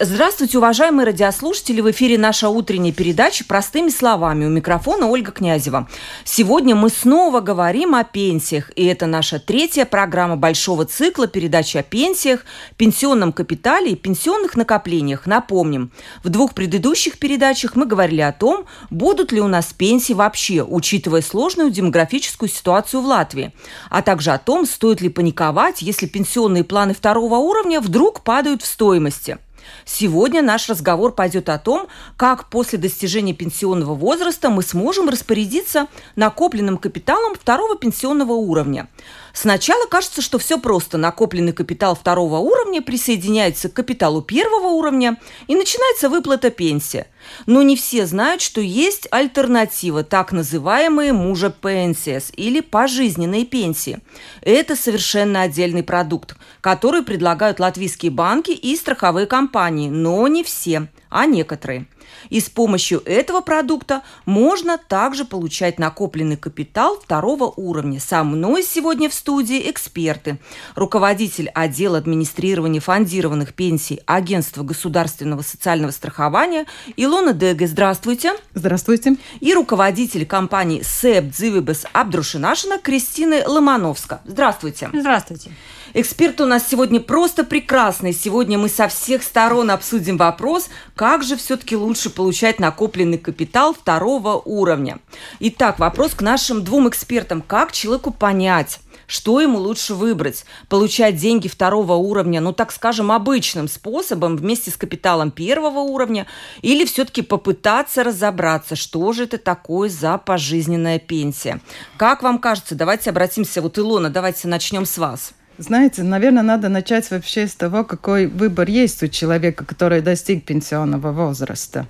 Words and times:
Здравствуйте, 0.00 0.58
уважаемые 0.58 1.06
радиослушатели! 1.06 1.80
В 1.80 1.88
эфире 1.92 2.18
наша 2.18 2.48
утренняя 2.48 2.92
передача 2.92 3.44
«Простыми 3.44 3.90
словами». 3.90 4.44
У 4.44 4.48
микрофона 4.48 5.06
Ольга 5.06 5.30
Князева. 5.30 5.88
Сегодня 6.24 6.74
мы 6.74 6.88
снова 6.88 7.38
говорим 7.38 7.94
о 7.94 8.02
пенсиях. 8.02 8.72
И 8.74 8.84
это 8.86 9.06
наша 9.06 9.38
третья 9.38 9.84
программа 9.84 10.34
большого 10.34 10.84
цикла 10.84 11.28
передач 11.28 11.76
о 11.76 11.84
пенсиях, 11.84 12.44
пенсионном 12.76 13.32
капитале 13.32 13.92
и 13.92 13.94
пенсионных 13.94 14.56
накоплениях. 14.56 15.26
Напомним, 15.26 15.92
в 16.24 16.28
двух 16.28 16.54
предыдущих 16.54 17.20
передачах 17.20 17.76
мы 17.76 17.86
говорили 17.86 18.22
о 18.22 18.32
том, 18.32 18.66
будут 18.90 19.30
ли 19.30 19.40
у 19.40 19.46
нас 19.46 19.72
пенсии 19.72 20.12
вообще, 20.12 20.64
учитывая 20.64 21.22
сложную 21.22 21.70
демографическую 21.70 22.48
ситуацию 22.48 23.00
в 23.00 23.06
Латвии, 23.06 23.52
а 23.90 24.02
также 24.02 24.32
о 24.32 24.38
том, 24.38 24.66
стоит 24.66 25.00
ли 25.00 25.08
паниковать, 25.08 25.82
если 25.82 26.06
пенсионные 26.06 26.64
планы 26.64 26.94
второго 26.94 27.36
уровня 27.36 27.80
вдруг 27.80 28.24
падают 28.24 28.62
в 28.62 28.66
стоимости– 28.66 29.38
Сегодня 29.84 30.42
наш 30.42 30.68
разговор 30.68 31.12
пойдет 31.12 31.48
о 31.48 31.58
том, 31.58 31.88
как 32.16 32.48
после 32.50 32.78
достижения 32.78 33.34
пенсионного 33.34 33.94
возраста 33.94 34.50
мы 34.50 34.62
сможем 34.62 35.08
распорядиться 35.08 35.86
накопленным 36.16 36.78
капиталом 36.78 37.34
второго 37.34 37.76
пенсионного 37.76 38.32
уровня. 38.32 38.88
Сначала 39.34 39.86
кажется, 39.86 40.22
что 40.22 40.38
все 40.38 40.58
просто. 40.58 40.96
Накопленный 40.96 41.52
капитал 41.52 41.96
второго 41.96 42.38
уровня 42.38 42.80
присоединяется 42.80 43.68
к 43.68 43.74
капиталу 43.74 44.22
первого 44.22 44.68
уровня 44.68 45.20
и 45.48 45.56
начинается 45.56 46.08
выплата 46.08 46.50
пенсии. 46.50 47.06
Но 47.46 47.62
не 47.62 47.74
все 47.74 48.06
знают, 48.06 48.40
что 48.40 48.60
есть 48.60 49.08
альтернатива, 49.10 50.04
так 50.04 50.30
называемые 50.30 51.12
мужа 51.12 51.50
пенсиес 51.50 52.30
или 52.36 52.60
пожизненные 52.60 53.44
пенсии. 53.44 53.98
Это 54.40 54.76
совершенно 54.76 55.42
отдельный 55.42 55.82
продукт, 55.82 56.36
который 56.60 57.02
предлагают 57.02 57.58
латвийские 57.58 58.12
банки 58.12 58.52
и 58.52 58.76
страховые 58.76 59.26
компании, 59.26 59.88
но 59.88 60.28
не 60.28 60.44
все, 60.44 60.88
а 61.10 61.26
некоторые. 61.26 61.88
И 62.30 62.40
с 62.40 62.48
помощью 62.48 63.02
этого 63.04 63.40
продукта 63.40 64.02
можно 64.26 64.78
также 64.78 65.24
получать 65.24 65.78
накопленный 65.78 66.36
капитал 66.36 67.00
второго 67.00 67.44
уровня. 67.56 68.00
Со 68.00 68.24
мной 68.24 68.62
сегодня 68.62 69.08
в 69.08 69.14
студии 69.14 69.70
эксперты. 69.70 70.38
Руководитель 70.74 71.48
отдела 71.54 71.98
администрирования 71.98 72.80
фондированных 72.80 73.54
пенсий 73.54 74.00
Агентства 74.06 74.62
государственного 74.62 75.42
социального 75.42 75.90
страхования 75.90 76.66
Илона 76.96 77.32
Деге. 77.32 77.66
Здравствуйте. 77.66 78.34
Здравствуйте. 78.54 79.16
И 79.40 79.54
руководитель 79.54 80.26
компании 80.26 80.82
СЭП 80.82 81.30
Дзивибес 81.30 81.86
Абдрушинашина 81.92 82.78
Кристина 82.78 83.42
Ломановска. 83.46 84.20
Здравствуйте. 84.24 84.90
Здравствуйте. 84.92 85.50
Эксперт 85.96 86.40
у 86.40 86.46
нас 86.46 86.68
сегодня 86.68 86.98
просто 86.98 87.44
прекрасный. 87.44 88.12
Сегодня 88.12 88.58
мы 88.58 88.68
со 88.68 88.88
всех 88.88 89.22
сторон 89.22 89.70
обсудим 89.70 90.16
вопрос, 90.16 90.68
как 90.96 91.22
же 91.22 91.36
все-таки 91.36 91.76
лучше 91.76 92.10
получать 92.10 92.58
накопленный 92.58 93.16
капитал 93.16 93.72
второго 93.72 94.32
уровня. 94.44 94.98
Итак, 95.38 95.78
вопрос 95.78 96.14
к 96.14 96.20
нашим 96.20 96.64
двум 96.64 96.88
экспертам. 96.88 97.40
Как 97.40 97.70
человеку 97.70 98.10
понять, 98.10 98.80
что 99.06 99.40
ему 99.40 99.60
лучше 99.60 99.94
выбрать? 99.94 100.44
Получать 100.68 101.14
деньги 101.14 101.46
второго 101.46 101.92
уровня, 101.92 102.40
ну 102.40 102.52
так 102.52 102.72
скажем, 102.72 103.12
обычным 103.12 103.68
способом 103.68 104.36
вместе 104.36 104.72
с 104.72 104.76
капиталом 104.76 105.30
первого 105.30 105.78
уровня 105.78 106.26
или 106.60 106.84
все-таки 106.86 107.22
попытаться 107.22 108.02
разобраться, 108.02 108.74
что 108.74 109.12
же 109.12 109.24
это 109.24 109.38
такое 109.38 109.88
за 109.90 110.18
пожизненная 110.18 110.98
пенсия? 110.98 111.60
Как 111.96 112.24
вам 112.24 112.40
кажется? 112.40 112.74
Давайте 112.74 113.10
обратимся, 113.10 113.62
вот 113.62 113.78
Илона, 113.78 114.10
давайте 114.10 114.48
начнем 114.48 114.86
с 114.86 114.98
вас. 114.98 115.34
Знаете, 115.58 116.02
наверное, 116.02 116.42
надо 116.42 116.68
начать 116.68 117.10
вообще 117.10 117.46
с 117.46 117.54
того, 117.54 117.84
какой 117.84 118.26
выбор 118.26 118.68
есть 118.68 119.02
у 119.02 119.08
человека, 119.08 119.64
который 119.64 120.00
достиг 120.00 120.44
пенсионного 120.44 121.12
возраста. 121.12 121.86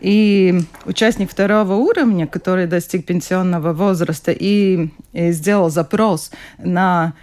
И 0.00 0.60
участник 0.86 1.30
второго 1.30 1.74
уровня, 1.74 2.26
который 2.26 2.66
достиг 2.66 3.04
пенсионного 3.06 3.72
возраста 3.72 4.32
и, 4.32 4.88
и 5.12 5.32
сделал 5.32 5.70
запрос 5.70 6.30
на 6.58 7.14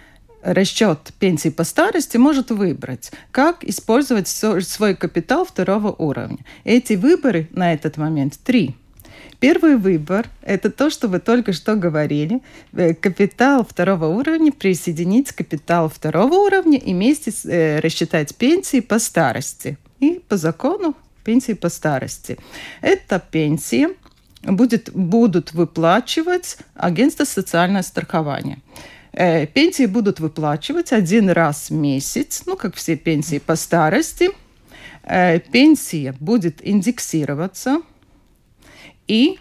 расчет 0.42 1.12
пенсии 1.18 1.48
по 1.48 1.64
старости 1.64 2.16
может 2.16 2.50
выбрать, 2.50 3.12
как 3.30 3.64
использовать 3.64 4.28
свой 4.28 4.96
капитал 4.96 5.44
второго 5.44 5.92
уровня. 5.92 6.38
Эти 6.64 6.94
выборы 6.94 7.48
на 7.52 7.72
этот 7.72 7.96
момент 7.96 8.38
три– 8.44 8.76
Первый 9.42 9.74
выбор– 9.74 10.28
это 10.42 10.70
то, 10.70 10.88
что 10.88 11.08
вы 11.08 11.18
только 11.18 11.52
что 11.52 11.74
говорили. 11.74 12.42
Э, 12.74 12.94
капитал 12.94 13.66
второго 13.68 14.06
уровня 14.06 14.52
присоединить 14.52 15.32
к 15.32 15.38
капиталу 15.38 15.88
второго 15.88 16.34
уровня 16.34 16.78
и 16.78 16.92
вместе 16.92 17.32
э, 17.48 17.80
рассчитать 17.80 18.36
пенсии 18.36 18.78
по 18.78 19.00
старости. 19.00 19.78
И 19.98 20.20
по 20.28 20.36
закону 20.36 20.94
пенсии 21.24 21.54
по 21.54 21.70
старости. 21.70 22.38
Эта 22.82 23.18
пенсия 23.18 23.88
будет, 24.44 24.92
будут 24.92 25.52
выплачивать 25.54 26.58
агентство 26.76 27.24
социального 27.24 27.82
страхования. 27.82 28.58
Э, 29.12 29.48
пенсии 29.48 29.86
будут 29.86 30.20
выплачивать 30.20 30.92
один 30.92 31.30
раз 31.30 31.70
в 31.70 31.74
месяц, 31.74 32.44
ну, 32.46 32.54
как 32.54 32.76
все 32.76 32.94
пенсии 32.94 33.40
по 33.40 33.56
старости. 33.56 34.30
Пенсия 35.50 36.14
будет 36.20 36.64
индексироваться– 36.64 37.82
и 39.06 39.38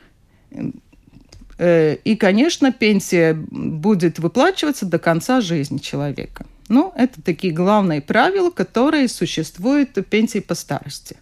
э, 1.58 1.96
и, 1.96 2.16
конечно, 2.16 2.72
пенсия 2.72 3.34
будет 3.34 4.20
выплачиваться 4.20 4.86
до 4.86 5.00
конца 5.00 5.42
жизни 5.42 5.78
человека. 5.78 6.46
Ну, 6.70 6.94
это 6.96 7.22
такие 7.22 7.54
главные 7.54 8.02
правила, 8.02 8.50
которые 8.50 9.08
существуют 9.08 9.98
в 9.98 10.04
пенсии 10.04 10.40
по 10.40 10.56
старости. 10.56 11.18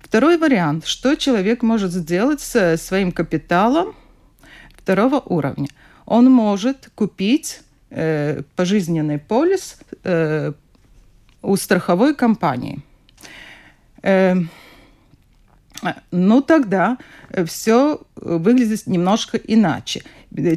Второй 0.00 0.36
вариант. 0.36 0.86
Что 0.86 1.14
человек 1.14 1.62
может 1.62 1.92
сделать 1.92 2.40
со 2.40 2.76
своим 2.76 3.12
капиталом 3.12 3.94
второго 4.76 5.20
уровня? 5.20 5.68
Он 6.06 6.28
может 6.28 6.90
купить 6.96 7.60
э, 7.90 8.42
пожизненный 8.56 9.20
полис 9.20 9.78
э, 10.02 10.52
у 11.42 11.56
страховой 11.56 12.16
компании. 12.16 12.80
Э, 14.02 14.34
ну 16.10 16.40
тогда 16.42 16.98
э, 17.30 17.44
все 17.44 18.00
э, 18.16 18.36
выглядит 18.36 18.86
немножко 18.86 19.36
иначе. 19.38 20.02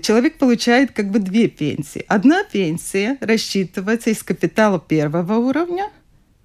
Человек 0.01 0.37
получает 0.37 0.91
как 0.91 1.09
бы 1.09 1.19
две 1.19 1.47
пенсии. 1.47 2.05
Одна 2.07 2.43
пенсия 2.43 3.17
рассчитывается 3.21 4.11
из 4.11 4.21
капитала 4.21 4.79
первого 4.79 5.37
уровня, 5.37 5.89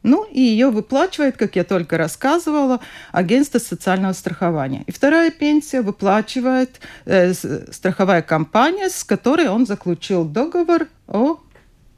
ну 0.03 0.25
и 0.25 0.41
ее 0.41 0.71
выплачивает, 0.71 1.37
как 1.37 1.57
я 1.57 1.65
только 1.65 1.99
рассказывала, 1.99 2.81
агентство 3.13 3.59
социального 3.59 4.13
страхования. 4.13 4.85
И 4.87 4.93
вторая 4.93 5.31
пенсия 5.31 5.83
выплачивает 5.83 6.81
э, 7.05 7.35
страховая 7.35 8.23
компания, 8.23 8.89
с 8.89 9.05
которой 9.05 9.49
он 9.49 9.67
заключил 9.67 10.25
договор 10.25 10.87
о, 11.07 11.39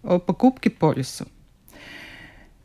о 0.02 0.18
покупке 0.18 0.70
полиса. 0.70 1.26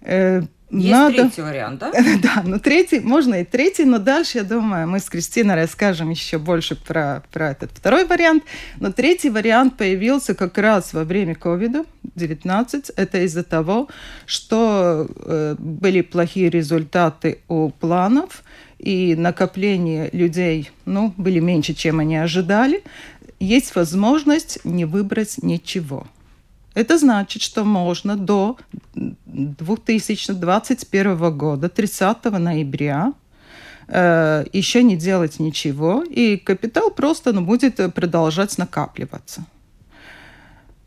Э, 0.01 0.43
есть 0.71 0.91
Надо... 0.91 1.15
третий 1.15 1.41
вариант, 1.41 1.79
да? 1.79 1.91
да, 2.23 2.43
ну 2.43 2.59
третий, 2.59 2.99
можно 2.99 3.35
и 3.35 3.43
третий, 3.43 3.85
но 3.85 3.99
дальше, 3.99 4.39
я 4.39 4.43
думаю, 4.43 4.87
мы 4.87 4.99
с 4.99 5.09
Кристиной 5.09 5.55
расскажем 5.55 6.09
еще 6.09 6.39
больше 6.39 6.75
про, 6.75 7.23
про 7.31 7.51
этот 7.51 7.71
второй 7.71 8.05
вариант. 8.05 8.43
Но 8.79 8.91
третий 8.91 9.29
вариант 9.29 9.77
появился 9.77 10.33
как 10.33 10.57
раз 10.57 10.93
во 10.93 11.03
время 11.03 11.33
COVID-19. 11.33 12.93
Это 12.95 13.19
из-за 13.25 13.43
того, 13.43 13.89
что 14.25 15.07
э, 15.07 15.55
были 15.59 16.01
плохие 16.01 16.49
результаты 16.49 17.39
у 17.47 17.69
планов, 17.69 18.43
и 18.79 19.15
накопление 19.15 20.09
людей 20.11 20.71
ну, 20.85 21.13
были 21.15 21.39
меньше, 21.39 21.73
чем 21.73 21.99
они 21.99 22.17
ожидали. 22.17 22.83
Есть 23.39 23.75
возможность 23.75 24.59
не 24.63 24.85
выбрать 24.85 25.37
ничего– 25.43 26.07
это 26.75 26.97
значит, 26.97 27.41
что 27.41 27.63
можно 27.63 28.15
до 28.15 28.57
2021 29.25 31.37
года, 31.37 31.69
30 31.69 32.25
ноября, 32.25 33.13
э, 33.87 34.45
еще 34.53 34.83
не 34.83 34.97
делать 34.97 35.39
ничего, 35.39 36.03
и 36.03 36.37
капитал 36.37 36.91
просто 36.91 37.33
ну, 37.33 37.41
будет 37.41 37.93
продолжать 37.93 38.57
накапливаться. 38.57 39.45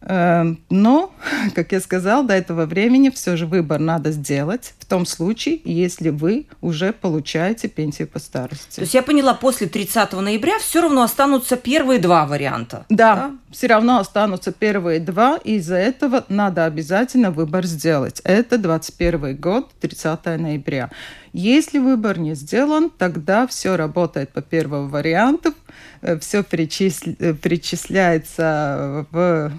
Эм, 0.09 0.59
но, 0.71 1.13
как 1.55 1.73
я 1.73 1.81
сказал, 1.81 2.25
до 2.25 2.33
этого 2.33 2.65
времени 2.65 3.11
все 3.11 3.37
же 3.37 3.47
выбор 3.47 3.79
надо 3.79 4.11
сделать 4.11 4.75
в 4.79 4.87
том 4.87 5.05
случае, 5.05 5.61
если 5.65 6.09
вы 6.09 6.47
уже 6.63 6.95
получаете 6.95 7.69
пенсию 7.69 8.09
по 8.09 8.19
старости. 8.19 8.77
То 8.77 8.81
есть 8.81 8.95
я 8.95 9.03
поняла, 9.03 9.35
после 9.35 9.67
30 9.67 10.15
ноября 10.15 10.59
все 10.61 10.81
равно 10.81 11.03
останутся 11.03 11.59
первые 11.59 12.01
два 12.01 12.27
варианта. 12.27 12.87
Да, 12.89 13.15
да? 13.15 13.31
все 13.51 13.67
равно 13.67 13.99
останутся 13.99 14.51
первые 14.51 14.99
два, 14.99 15.39
и 15.45 15.57
из-за 15.57 15.77
этого 15.77 16.25
надо 16.31 16.65
обязательно 16.65 17.31
выбор 17.31 17.67
сделать. 17.67 18.23
Это 18.25 18.57
21 18.57 19.37
год, 19.37 19.71
30 19.81 20.25
ноября. 20.25 20.89
Если 21.35 21.79
выбор 21.79 22.19
не 22.19 22.35
сделан, 22.35 22.89
тогда 22.89 23.47
все 23.47 23.77
работает 23.77 24.31
по 24.31 24.41
первому 24.41 24.89
варианту, 24.89 25.53
э, 26.01 26.19
все 26.19 26.43
перечисля... 26.43 27.15
Э, 27.19 27.35
перечисляется 27.35 29.07
в 29.11 29.53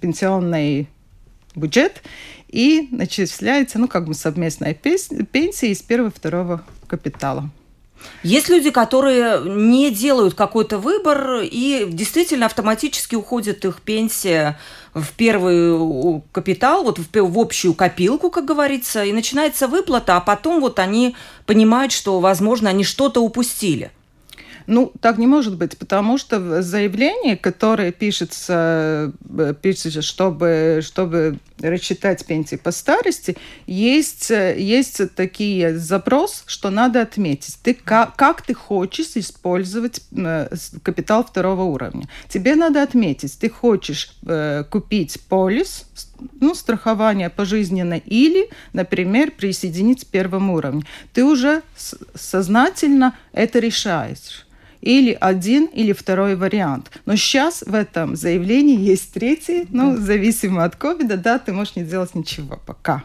пенсионный 0.00 0.88
бюджет 1.54 2.02
и 2.48 2.88
начисляется, 2.90 3.78
ну, 3.78 3.88
как 3.88 4.06
бы 4.06 4.14
совместная 4.14 4.74
пенсия 4.74 5.70
из 5.70 5.82
первого 5.82 6.10
и 6.10 6.12
второго 6.12 6.62
капитала. 6.86 7.50
Есть 8.22 8.48
люди, 8.48 8.70
которые 8.70 9.42
не 9.44 9.90
делают 9.90 10.34
какой-то 10.34 10.78
выбор 10.78 11.40
и 11.42 11.86
действительно 11.90 12.46
автоматически 12.46 13.14
уходит 13.14 13.64
их 13.64 13.82
пенсия 13.82 14.58
в 14.94 15.12
первый 15.12 16.22
капитал, 16.32 16.82
вот 16.82 16.98
в, 16.98 17.38
общую 17.38 17.74
копилку, 17.74 18.30
как 18.30 18.44
говорится, 18.44 19.04
и 19.04 19.12
начинается 19.12 19.68
выплата, 19.68 20.16
а 20.16 20.20
потом 20.20 20.60
вот 20.60 20.78
они 20.78 21.14
понимают, 21.46 21.92
что, 21.92 22.20
возможно, 22.20 22.70
они 22.70 22.84
что-то 22.84 23.20
упустили. 23.20 23.90
Ну, 24.70 24.92
так 25.00 25.18
не 25.18 25.26
может 25.26 25.56
быть, 25.56 25.76
потому 25.76 26.16
что 26.16 26.62
заявление, 26.62 27.36
которое 27.36 27.90
пишется, 27.90 29.12
э, 29.36 29.54
пишется 29.60 30.00
чтобы, 30.00 30.78
чтобы 30.80 31.40
рассчитать 31.60 32.24
пенсии 32.24 32.54
по 32.54 32.70
старости, 32.70 33.36
есть, 33.66 34.30
есть 34.30 35.12
такие 35.16 35.76
запрос, 35.76 36.44
что 36.46 36.70
надо 36.70 37.02
отметить. 37.02 37.58
Ты, 37.64 37.74
как, 37.74 38.14
как 38.14 38.42
ты 38.42 38.54
хочешь 38.54 39.16
использовать 39.16 40.02
э, 40.16 40.48
капитал 40.84 41.24
второго 41.24 41.62
уровня. 41.62 42.06
Тебе 42.28 42.54
надо 42.54 42.84
отметить, 42.84 43.36
ты 43.40 43.50
хочешь 43.50 44.14
э, 44.24 44.62
купить 44.70 45.18
полис, 45.28 45.86
ну, 46.38 46.54
страхование 46.54 47.28
пожизненно 47.28 47.94
или, 47.94 48.48
например, 48.72 49.32
присоединить 49.32 50.04
к 50.04 50.06
первому 50.06 50.54
уровню. 50.54 50.84
Ты 51.12 51.24
уже 51.24 51.62
сознательно 52.14 53.16
это 53.32 53.58
решаешь 53.58 54.46
или 54.80 55.16
один, 55.20 55.66
или 55.66 55.92
второй 55.92 56.36
вариант. 56.36 56.90
Но 57.06 57.16
сейчас 57.16 57.62
в 57.62 57.74
этом 57.74 58.16
заявлении 58.16 58.78
есть 58.78 59.12
третий, 59.12 59.66
ну, 59.70 59.96
зависимо 59.96 60.64
от 60.64 60.76
ковида, 60.76 61.16
да, 61.16 61.38
ты 61.38 61.52
можешь 61.52 61.76
не 61.76 61.84
делать 61.84 62.14
ничего 62.14 62.58
пока. 62.64 63.04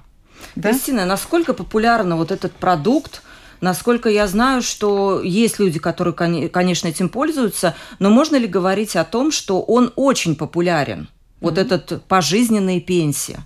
Да? 0.56 0.72
Кристина, 0.72 1.06
насколько 1.06 1.54
популярен 1.54 2.14
вот 2.16 2.32
этот 2.32 2.54
продукт, 2.54 3.22
Насколько 3.62 4.10
я 4.10 4.28
знаю, 4.28 4.62
что 4.62 5.22
есть 5.24 5.60
люди, 5.60 5.80
которые, 5.80 6.14
конечно, 6.14 6.88
этим 6.88 7.10
пользуются, 7.10 7.74
но 8.00 8.10
можно 8.10 8.36
ли 8.36 8.48
говорить 8.48 8.96
о 8.96 9.06
том, 9.06 9.32
что 9.32 9.62
он 9.62 9.92
очень 9.96 10.36
популярен? 10.36 11.00
Mm-hmm. 11.00 11.38
Вот 11.40 11.58
этот 11.58 12.04
пожизненные 12.04 12.82
пенсии. 12.82 13.38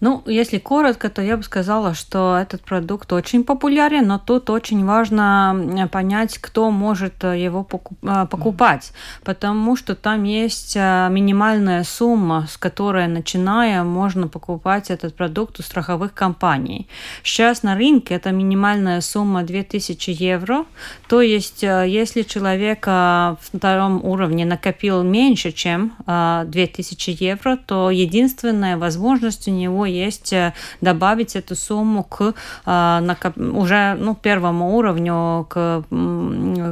Ну, 0.00 0.22
если 0.24 0.58
коротко, 0.58 1.10
то 1.10 1.20
я 1.20 1.36
бы 1.36 1.42
сказала, 1.42 1.92
что 1.92 2.38
этот 2.40 2.62
продукт 2.62 3.12
очень 3.12 3.44
популярен, 3.44 4.06
но 4.06 4.18
тут 4.18 4.48
очень 4.48 4.84
важно 4.86 5.88
понять, 5.92 6.38
кто 6.38 6.70
может 6.70 7.22
э, 7.22 7.38
его 7.38 7.66
э, 8.02 8.26
покупать, 8.30 8.92
потому 9.24 9.76
что 9.76 9.94
там 9.94 10.24
есть 10.24 10.74
э, 10.74 11.08
минимальная 11.10 11.84
сумма, 11.84 12.46
с 12.50 12.56
которой, 12.56 13.08
начиная, 13.08 13.84
можно 13.84 14.26
покупать 14.26 14.90
этот 14.90 15.14
продукт 15.14 15.60
у 15.60 15.62
страховых 15.62 16.14
компаний. 16.14 16.88
Сейчас 17.22 17.62
на 17.62 17.74
рынке 17.74 18.14
это 18.14 18.30
минимальная 18.30 19.02
сумма 19.02 19.42
2000 19.42 20.10
евро, 20.10 20.64
то 21.08 21.20
есть 21.20 21.62
если 21.62 22.22
человек 22.22 22.86
в 22.86 23.38
втором 23.40 24.02
уровне 24.02 24.46
накопил 24.46 25.02
меньше, 25.02 25.52
чем 25.52 25.92
2000 26.06 27.22
евро, 27.22 27.58
то 27.66 27.90
единственная 27.90 28.78
возможность 28.78 29.46
у 29.46 29.50
него 29.50 29.84
есть 29.90 30.32
э, 30.32 30.52
добавить 30.80 31.36
эту 31.36 31.54
сумму 31.54 32.04
к 32.04 32.34
э, 32.66 33.16
уже 33.36 33.96
ну, 33.98 34.14
первому 34.14 34.76
уровню, 34.76 35.46
к, 35.48 35.84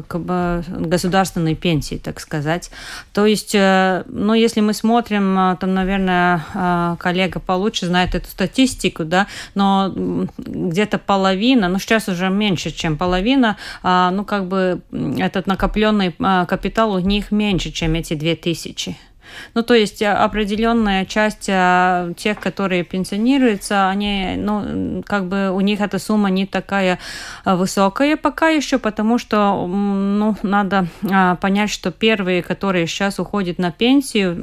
к 0.09 0.65
государственной 0.69 1.55
пенсии, 1.55 1.97
так 1.97 2.21
сказать. 2.21 2.71
То 3.13 3.27
есть, 3.27 3.55
э, 3.55 4.05
ну, 4.07 4.35
если 4.35 4.61
мы 4.61 4.75
смотрим, 4.75 5.57
там, 5.59 5.75
наверное, 5.75 6.97
коллега 6.99 7.41
получше 7.41 7.87
знает 7.87 8.15
эту 8.15 8.29
статистику, 8.29 9.05
да, 9.05 9.27
но 9.55 9.93
где-то 10.39 10.99
половина, 10.99 11.69
ну, 11.69 11.79
сейчас 11.79 12.09
уже 12.09 12.29
меньше, 12.31 12.71
чем 12.71 12.97
половина, 12.97 13.57
ну, 13.83 14.25
как 14.25 14.47
бы 14.47 14.81
этот 15.19 15.47
накопленный 15.47 16.15
капитал 16.47 16.93
у 16.93 16.99
них 16.99 17.31
меньше, 17.31 17.71
чем 17.71 17.95
эти 17.95 18.15
2000. 18.15 19.08
Ну, 19.55 19.63
то 19.63 19.75
есть 19.75 20.03
э, 20.03 20.11
определенная 20.11 21.05
часть 21.05 21.49
э, 21.49 22.13
тех, 22.17 22.39
которые 22.41 22.85
пенсионируются, 22.85 23.89
они, 23.89 24.35
ну, 24.37 25.03
как 25.07 25.27
бы 25.27 25.51
у 25.51 25.61
них 25.61 25.81
эта 25.81 25.99
сумма 25.99 26.31
не 26.31 26.47
такая 26.47 26.99
э, 27.45 27.55
высокая 27.55 28.17
пока 28.17 28.49
еще, 28.49 28.79
потому 28.79 29.19
что, 29.19 29.67
ну, 29.67 30.37
надо 30.43 30.87
понять, 31.41 31.71
что 31.71 31.91
первые, 31.91 32.43
которые 32.43 32.87
сейчас 32.87 33.19
уходят 33.19 33.59
на 33.59 33.71
пенсию, 33.71 34.37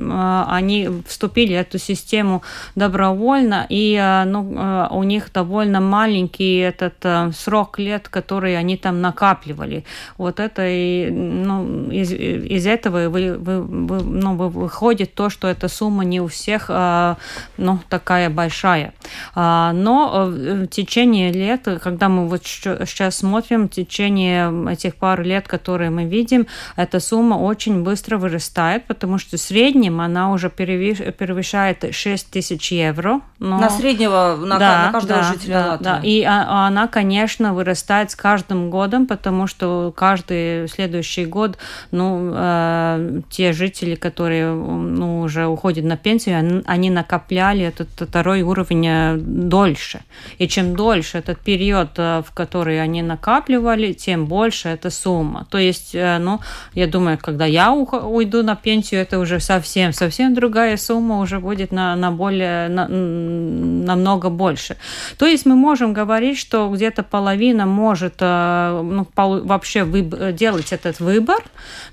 они 0.47 0.89
вступили 1.07 1.53
в 1.53 1.59
эту 1.59 1.77
систему 1.77 2.41
добровольно, 2.75 3.65
и, 3.69 4.23
ну, 4.25 4.87
у 4.91 5.03
них 5.03 5.31
довольно 5.33 5.81
маленький 5.81 6.57
этот 6.57 7.35
срок 7.35 7.79
лет, 7.79 8.09
который 8.09 8.57
они 8.57 8.77
там 8.77 9.01
накапливали. 9.01 9.85
Вот 10.17 10.39
это 10.39 10.63
и, 10.67 11.09
ну, 11.09 11.89
из, 11.91 12.11
из 12.11 12.67
этого 12.67 13.09
вы, 13.09 13.37
вы, 13.37 13.61
вы, 13.61 14.03
ну, 14.03 14.35
вы 14.35 14.69
выходит 14.75 15.15
то, 15.15 15.29
что 15.29 15.47
эта 15.47 15.69
сумма 15.69 16.03
не 16.03 16.19
у 16.19 16.27
всех 16.27 16.65
а, 16.67 17.15
ну, 17.57 17.79
такая 17.87 18.29
большая. 18.29 18.93
А, 19.33 19.71
но 19.71 20.11
э, 20.27 20.65
в 20.65 20.67
течение 20.67 21.31
лет, 21.31 21.65
когда 21.81 22.09
мы 22.09 22.27
вот 22.27 22.45
сейчас 22.45 23.15
смотрим, 23.15 23.69
в 23.69 23.71
течение 23.71 24.51
этих 24.69 24.95
пары 24.95 25.23
лет, 25.23 25.47
которые 25.47 25.91
мы 25.91 26.03
видим, 26.03 26.47
эта 26.75 26.99
сумма 26.99 27.35
очень 27.35 27.83
быстро 27.83 28.17
вырастает, 28.17 28.83
потому 28.85 29.17
что 29.17 29.37
в 29.37 29.39
среднем 29.39 30.01
она 30.01 30.31
уже 30.31 30.49
превышает 30.49 31.95
6 31.95 32.29
тысяч 32.29 32.73
евро. 32.73 33.21
Но... 33.39 33.59
На 33.59 33.69
среднего, 33.69 34.35
на, 34.37 34.59
да, 34.59 34.85
на 34.87 34.91
каждого 34.91 35.21
да, 35.21 35.33
жителя 35.33 35.53
да, 35.53 35.67
Латвии. 35.71 35.85
Да. 35.85 35.99
И 36.03 36.23
а, 36.23 36.67
она, 36.67 36.87
конечно, 36.87 37.53
вырастает 37.53 38.11
с 38.11 38.15
каждым 38.15 38.69
годом, 38.69 39.07
потому 39.07 39.47
что 39.47 39.93
каждый 39.95 40.67
следующий 40.67 41.25
год, 41.25 41.57
ну, 41.91 42.31
э, 42.33 43.21
те 43.29 43.53
жители, 43.53 43.95
которые 43.95 44.64
ну, 44.67 45.21
уже 45.21 45.47
уходят 45.47 45.85
на 45.85 45.97
пенсию, 45.97 46.63
они 46.65 46.89
накопляли 46.89 47.65
этот 47.65 47.89
второй 47.89 48.41
уровень 48.41 48.87
э, 48.87 49.17
дольше. 49.17 50.01
И 50.37 50.47
чем 50.47 50.75
дольше 50.75 51.17
этот 51.19 51.39
период, 51.39 51.89
э, 51.97 52.23
в 52.25 52.33
который 52.33 52.81
они 52.81 53.01
накапливали, 53.01 53.93
тем 53.93 54.25
больше 54.25 54.69
эта 54.69 54.89
сумма. 54.89 55.45
То 55.49 55.57
есть, 55.57 55.95
э, 55.95 56.17
ну, 56.19 56.39
я 56.73 56.87
думаю, 56.87 57.17
когда 57.21 57.45
я 57.45 57.71
уйду 57.73 58.43
на 58.43 58.55
пенсию, 58.55 59.01
это 59.01 59.19
уже 59.19 59.39
совсем, 59.39 59.93
совсем 59.93 60.33
другая 60.33 60.77
сумма 60.77 61.19
уже 61.19 61.39
будет 61.39 61.71
на, 61.71 61.95
на 61.95 62.11
более, 62.11 62.69
на, 62.69 62.87
намного 62.87 64.29
больше. 64.29 64.77
То 65.17 65.25
есть 65.25 65.45
мы 65.45 65.55
можем 65.55 65.93
говорить, 65.93 66.37
что 66.37 66.69
где-то 66.69 67.03
половина 67.03 67.65
может 67.65 68.21
ну, 68.21 69.07
вообще 69.15 69.85
делать 70.33 70.71
этот 70.71 70.99
выбор, 70.99 71.43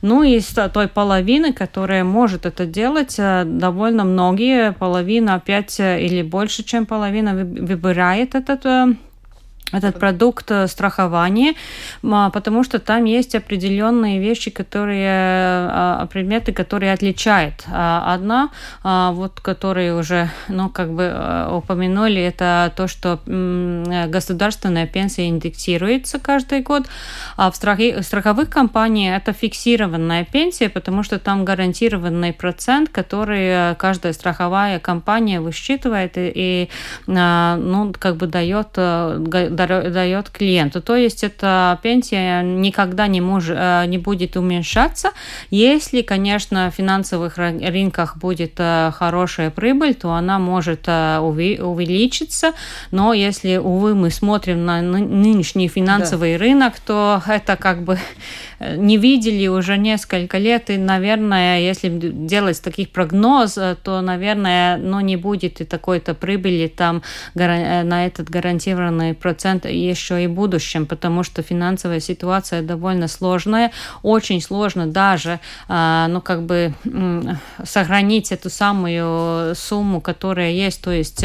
ну 0.02 0.22
и 0.22 0.40
с 0.40 0.68
той 0.68 0.88
половины, 0.88 1.52
которая 1.52 2.04
может 2.04 2.46
это 2.46 2.61
делать, 2.66 3.16
э, 3.18 3.44
довольно 3.44 4.04
многие, 4.04 4.72
половина, 4.72 5.34
опять 5.34 5.80
э, 5.80 6.00
или 6.02 6.22
больше, 6.22 6.62
чем 6.64 6.86
половина 6.86 7.34
выбирает 7.34 8.34
этот 8.34 8.66
э, 8.66 8.94
этот 9.72 9.98
продукт 9.98 10.50
э, 10.50 10.66
страхования, 10.66 11.54
потому 12.02 12.64
что 12.64 12.78
там 12.78 13.04
есть 13.04 13.34
определенные 13.34 14.20
вещи, 14.20 14.50
которые, 14.50 15.08
а, 15.10 16.06
предметы, 16.12 16.52
которые 16.52 16.92
отличают. 16.92 17.64
А, 17.70 18.14
одна, 18.14 18.50
а, 18.82 19.12
вот, 19.12 19.40
которые 19.40 19.94
уже, 19.94 20.30
ну, 20.48 20.68
как 20.68 20.92
бы 20.92 21.04
э, 21.04 21.48
упомянули, 21.52 22.20
это 22.20 22.72
то, 22.76 22.86
что 22.86 23.20
государственная 23.24 24.86
пенсия 24.86 25.28
индексируется 25.28 26.18
каждый 26.18 26.60
год, 26.60 26.86
а 27.36 27.50
в 27.50 27.54
страховых 27.54 28.50
компаниях 28.50 29.16
это 29.22 29.32
фиксированная 29.32 30.24
пенсия, 30.24 30.68
потому 30.68 31.02
что 31.02 31.18
там 31.18 31.44
гарантированный 31.44 32.32
процент, 32.32 32.88
который 32.88 33.74
каждая 33.76 34.12
страховая 34.12 34.78
компания 34.78 35.40
высчитывает 35.40 36.16
и, 36.16 36.32
и 36.34 36.68
ну, 37.06 37.92
как 37.98 38.16
бы 38.16 38.26
дает 38.26 38.68
дает 39.66 40.30
клиенту. 40.30 40.80
То 40.80 40.96
есть 40.96 41.24
эта 41.24 41.78
пенсия 41.82 42.42
никогда 42.42 43.06
не, 43.06 43.20
мож, 43.20 43.48
не 43.48 43.98
будет 43.98 44.36
уменьшаться. 44.36 45.10
Если, 45.50 46.02
конечно, 46.02 46.70
в 46.70 46.74
финансовых 46.74 47.38
рынках 47.38 48.16
будет 48.16 48.58
хорошая 48.58 49.50
прибыль, 49.50 49.94
то 49.94 50.12
она 50.12 50.38
может 50.38 50.88
увеличиться. 50.88 52.52
Но 52.90 53.12
если, 53.12 53.56
увы, 53.56 53.94
мы 53.94 54.10
смотрим 54.10 54.64
на 54.64 54.80
нынешний 54.80 55.68
финансовый 55.68 56.38
да. 56.38 56.44
рынок, 56.44 56.80
то 56.80 57.22
это 57.26 57.56
как 57.56 57.82
бы 57.82 57.98
не 58.76 58.96
видели 58.96 59.48
уже 59.48 59.76
несколько 59.76 60.38
лет, 60.38 60.70
и, 60.70 60.76
наверное, 60.78 61.60
если 61.60 61.88
делать 61.90 62.62
таких 62.62 62.90
прогноз, 62.90 63.58
то, 63.82 64.00
наверное, 64.00 64.76
ну, 64.76 65.00
не 65.00 65.16
будет 65.16 65.60
и 65.60 65.64
такой-то 65.64 66.14
прибыли 66.14 66.68
там 66.68 67.02
на 67.34 68.06
этот 68.06 68.30
гарантированный 68.30 69.14
процент 69.14 69.51
еще 69.64 70.24
и 70.24 70.26
в 70.26 70.32
будущем, 70.32 70.86
потому 70.86 71.22
что 71.22 71.42
финансовая 71.42 72.00
ситуация 72.00 72.62
довольно 72.62 73.08
сложная, 73.08 73.72
очень 74.02 74.40
сложно 74.40 74.86
даже, 74.86 75.40
а, 75.68 76.08
ну, 76.08 76.20
как 76.20 76.42
бы 76.42 76.74
сохранить 77.64 78.32
эту 78.32 78.50
самую 78.50 79.54
сумму, 79.54 80.00
которая 80.00 80.50
есть, 80.50 80.82
то 80.82 80.90
есть 80.90 81.24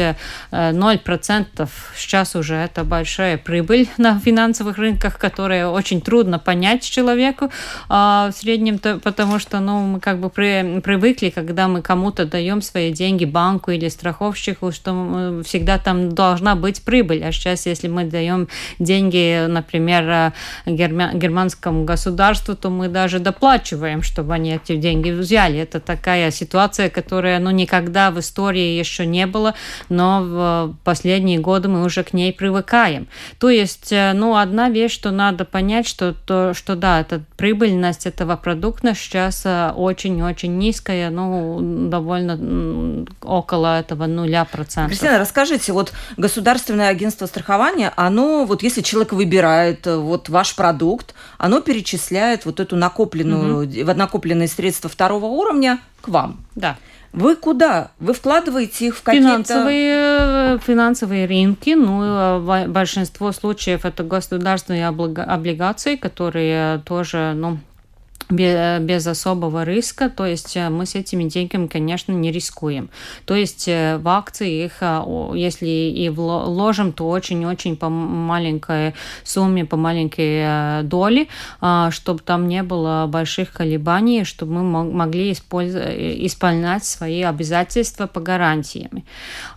0% 0.50 1.46
э, 1.58 1.66
сейчас 1.96 2.36
уже 2.36 2.54
это 2.54 2.84
большая 2.84 3.38
прибыль 3.38 3.88
на 3.98 4.18
финансовых 4.18 4.78
рынках, 4.78 5.18
которая 5.18 5.68
очень 5.68 6.00
трудно 6.00 6.38
понять 6.38 6.82
человеку 6.88 7.50
а, 7.88 8.30
в 8.30 8.36
среднем, 8.36 8.78
потому 8.78 9.38
что, 9.38 9.60
ну, 9.60 9.80
мы 9.80 10.00
как 10.00 10.18
бы 10.18 10.30
при, 10.30 10.80
привыкли, 10.80 11.30
когда 11.30 11.68
мы 11.68 11.82
кому-то 11.82 12.24
даем 12.24 12.62
свои 12.62 12.92
деньги 12.92 13.24
банку 13.24 13.70
или 13.70 13.88
страховщику, 13.88 14.72
что 14.72 15.42
всегда 15.44 15.78
там 15.78 16.14
должна 16.14 16.54
быть 16.54 16.82
прибыль. 16.82 17.24
А 17.24 17.32
сейчас, 17.32 17.66
если 17.66 17.88
мы 17.88 18.04
даем 18.08 18.48
деньги, 18.78 19.46
например, 19.46 20.32
германскому 20.66 21.84
государству, 21.84 22.56
то 22.56 22.70
мы 22.70 22.88
даже 22.88 23.18
доплачиваем, 23.18 24.02
чтобы 24.02 24.34
они 24.34 24.54
эти 24.54 24.76
деньги 24.76 25.10
взяли. 25.10 25.58
Это 25.58 25.80
такая 25.80 26.30
ситуация, 26.30 26.88
которая 26.88 27.38
ну, 27.38 27.50
никогда 27.50 28.10
в 28.10 28.18
истории 28.18 28.78
еще 28.78 29.06
не 29.06 29.26
было, 29.26 29.54
но 29.88 30.22
в 30.22 30.74
последние 30.84 31.38
годы 31.38 31.68
мы 31.68 31.84
уже 31.84 32.02
к 32.04 32.12
ней 32.12 32.32
привыкаем. 32.32 33.08
То 33.38 33.50
есть, 33.50 33.92
э, 33.92 34.12
ну, 34.14 34.36
одна 34.36 34.68
вещь, 34.70 34.92
что 34.92 35.10
надо 35.10 35.44
понять, 35.44 35.86
что, 35.86 36.12
то, 36.12 36.54
что 36.54 36.76
да, 36.76 37.00
это 37.00 37.22
прибыльность 37.36 38.06
этого 38.06 38.36
продукта 38.36 38.94
сейчас 38.94 39.44
очень-очень 39.46 40.52
э, 40.52 40.56
низкая, 40.56 41.10
ну, 41.10 41.88
довольно 41.88 43.06
около 43.22 43.80
этого 43.80 44.06
нуля 44.06 44.44
процентов. 44.44 44.90
Кристина, 44.90 45.18
расскажите, 45.18 45.72
вот 45.72 45.92
государственное 46.16 46.88
агентство 46.88 47.26
страхования, 47.26 47.92
оно, 47.98 48.44
вот 48.44 48.62
если 48.62 48.80
человек 48.80 49.12
выбирает 49.12 49.86
э, 49.88 49.96
вот 49.96 50.28
ваш 50.28 50.54
продукт, 50.54 51.14
оно 51.36 51.60
перечисляет 51.60 52.46
вот 52.46 52.60
эту 52.60 52.76
накопленную, 52.76 53.66
угу. 53.66 53.94
накопленные 53.94 54.46
средства 54.46 54.88
второго 54.88 55.26
уровня 55.26 55.80
к 56.00 56.06
вам. 56.08 56.44
Да. 56.54 56.76
Вы 57.12 57.34
куда? 57.34 57.90
Вы 57.98 58.12
вкладываете 58.14 58.86
их 58.86 58.96
в 58.96 59.02
какие-то... 59.02 59.28
Финансовые, 59.28 59.96
э, 60.20 60.58
финансовые 60.64 61.26
рынки, 61.26 61.70
ну, 61.70 62.02
э, 62.04 62.68
большинство 62.68 63.32
случаев 63.32 63.84
это 63.84 64.04
государственные 64.04 64.86
облигации, 64.86 65.96
которые 65.96 66.80
тоже, 66.84 67.32
ну, 67.34 67.58
без 68.30 69.06
особого 69.06 69.64
риска, 69.64 70.10
то 70.10 70.26
есть 70.26 70.56
э, 70.56 70.68
мы 70.68 70.84
с 70.84 70.94
этими 70.94 71.24
деньгами, 71.24 71.66
конечно, 71.66 72.12
не 72.12 72.30
рискуем. 72.30 72.90
То 73.24 73.34
есть 73.34 73.66
э, 73.68 73.96
в 73.98 74.08
акции 74.08 74.64
их, 74.64 74.72
э, 74.80 75.32
если 75.34 75.66
и 75.66 76.08
вложим, 76.10 76.92
то 76.92 77.08
очень-очень 77.08 77.76
по 77.76 77.88
маленькой 77.88 78.94
сумме, 79.24 79.64
по 79.64 79.76
маленькой 79.76 80.82
доле, 80.84 81.28
чтобы 81.90 82.20
там 82.20 82.48
не 82.48 82.62
было 82.62 83.06
больших 83.08 83.52
колебаний, 83.52 84.24
чтобы 84.24 84.62
мы 84.62 84.84
могли 84.84 85.32
исполнять 85.32 86.84
свои 86.84 87.22
обязательства 87.22 88.06
по 88.06 88.20
гарантиями. 88.20 89.04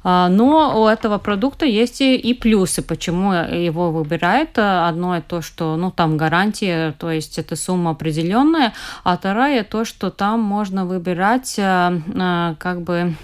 Но 0.03 0.83
у 0.83 0.87
этого 0.87 1.17
продукта 1.17 1.65
есть 1.65 2.01
и 2.01 2.33
плюсы, 2.33 2.81
почему 2.81 3.33
его 3.33 3.91
выбирают. 3.91 4.57
Одно 4.57 5.21
то, 5.27 5.41
что 5.41 5.75
ну, 5.75 5.91
там 5.91 6.17
гарантия, 6.17 6.93
то 6.97 7.11
есть 7.11 7.37
это 7.37 7.55
сумма 7.55 7.91
определенная, 7.91 8.60
основная, 8.61 8.73
а 9.03 9.17
вторая 9.17 9.63
то, 9.63 9.85
что 9.85 10.09
там 10.09 10.39
можно 10.39 10.85
выбирать, 10.85 11.55
э, 11.57 12.01
э, 12.13 12.55
как 12.59 12.81
бы 12.81 13.15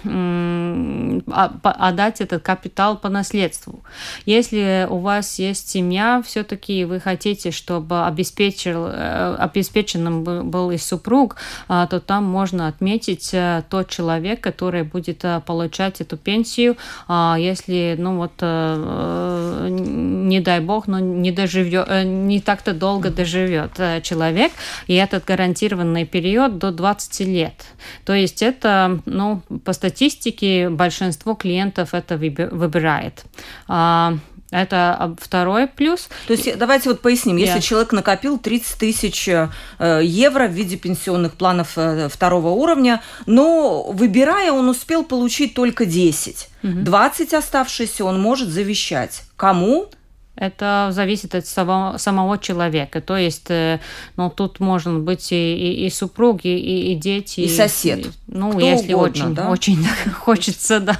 а, 1.30 1.52
отдать 1.62 2.20
этот 2.20 2.42
капитал 2.42 2.96
по 2.96 3.08
наследству. 3.08 3.82
Если 4.26 4.86
у 4.88 4.98
вас 4.98 5.38
есть 5.38 5.68
семья, 5.70 6.22
все-таки 6.24 6.84
вы 6.84 7.00
хотите, 7.00 7.50
чтобы 7.50 8.06
обеспечил, 8.06 8.86
э, 8.86 9.36
обеспеченным 9.38 10.24
был 10.24 10.70
и 10.70 10.78
супруг, 10.78 11.36
то 11.68 12.00
там 12.00 12.24
можно 12.24 12.68
отметить 12.68 13.34
тот 13.68 13.88
человек, 13.88 14.40
который 14.40 14.82
будет 14.82 15.24
получать 15.46 16.00
эту 16.00 16.16
пенсию, 16.16 16.76
если, 17.08 17.96
ну 17.98 18.16
вот, 18.16 18.32
не 19.70 20.40
дай 20.40 20.60
бог, 20.60 20.86
но 20.86 20.98
не 20.98 21.32
доживет, 21.32 21.88
не 22.04 22.40
так-то 22.40 22.72
долго 22.72 23.10
доживет 23.10 23.72
человек, 24.02 24.52
и 24.86 24.94
этот 24.94 25.24
гарантированный 25.28 26.06
период 26.06 26.58
до 26.58 26.70
20 26.70 27.20
лет. 27.20 27.66
То 28.04 28.14
есть 28.14 28.42
это, 28.42 29.00
ну, 29.04 29.42
по 29.64 29.72
статистике 29.72 30.70
большинство 30.70 31.34
клиентов 31.34 31.92
это 31.92 32.16
выбирает. 32.16 33.24
А, 33.68 34.14
это 34.50 35.14
второй 35.20 35.66
плюс. 35.66 36.08
То 36.26 36.32
есть 36.32 36.56
давайте 36.56 36.88
вот 36.88 37.02
поясним. 37.02 37.36
Если 37.36 37.58
yeah. 37.58 37.62
человек 37.62 37.92
накопил 37.92 38.38
30 38.38 38.78
тысяч 38.78 39.28
э, 39.28 39.48
евро 40.02 40.46
в 40.46 40.52
виде 40.52 40.76
пенсионных 40.76 41.34
планов 41.34 41.76
э, 41.76 42.08
второго 42.08 42.48
уровня, 42.48 43.02
но 43.26 43.90
выбирая, 43.92 44.52
он 44.52 44.70
успел 44.70 45.04
получить 45.04 45.52
только 45.52 45.84
10. 45.84 46.48
Угу. 46.62 46.72
20 46.80 47.34
оставшиеся 47.34 48.04
он 48.06 48.20
может 48.20 48.48
завещать. 48.48 49.22
Кому? 49.36 49.90
Это 50.40 50.88
зависит 50.92 51.34
от 51.34 51.46
самого, 51.46 51.98
самого 51.98 52.38
человека. 52.38 53.00
То 53.00 53.16
есть, 53.16 53.46
э, 53.50 53.80
ну, 54.16 54.30
тут 54.30 54.60
может 54.60 55.00
быть 55.00 55.32
и, 55.32 55.56
и, 55.56 55.86
и 55.86 55.90
супруг, 55.90 56.44
и, 56.44 56.92
и 56.92 56.94
дети. 56.94 57.40
И 57.40 57.48
сосед. 57.48 58.06
И, 58.06 58.10
ну, 58.28 58.50
Кто 58.50 58.60
если 58.60 58.94
угодно, 58.94 59.24
очень, 59.24 59.34
да? 59.34 59.50
очень 59.50 59.86
хочется, 60.14 60.78
да. 60.80 60.98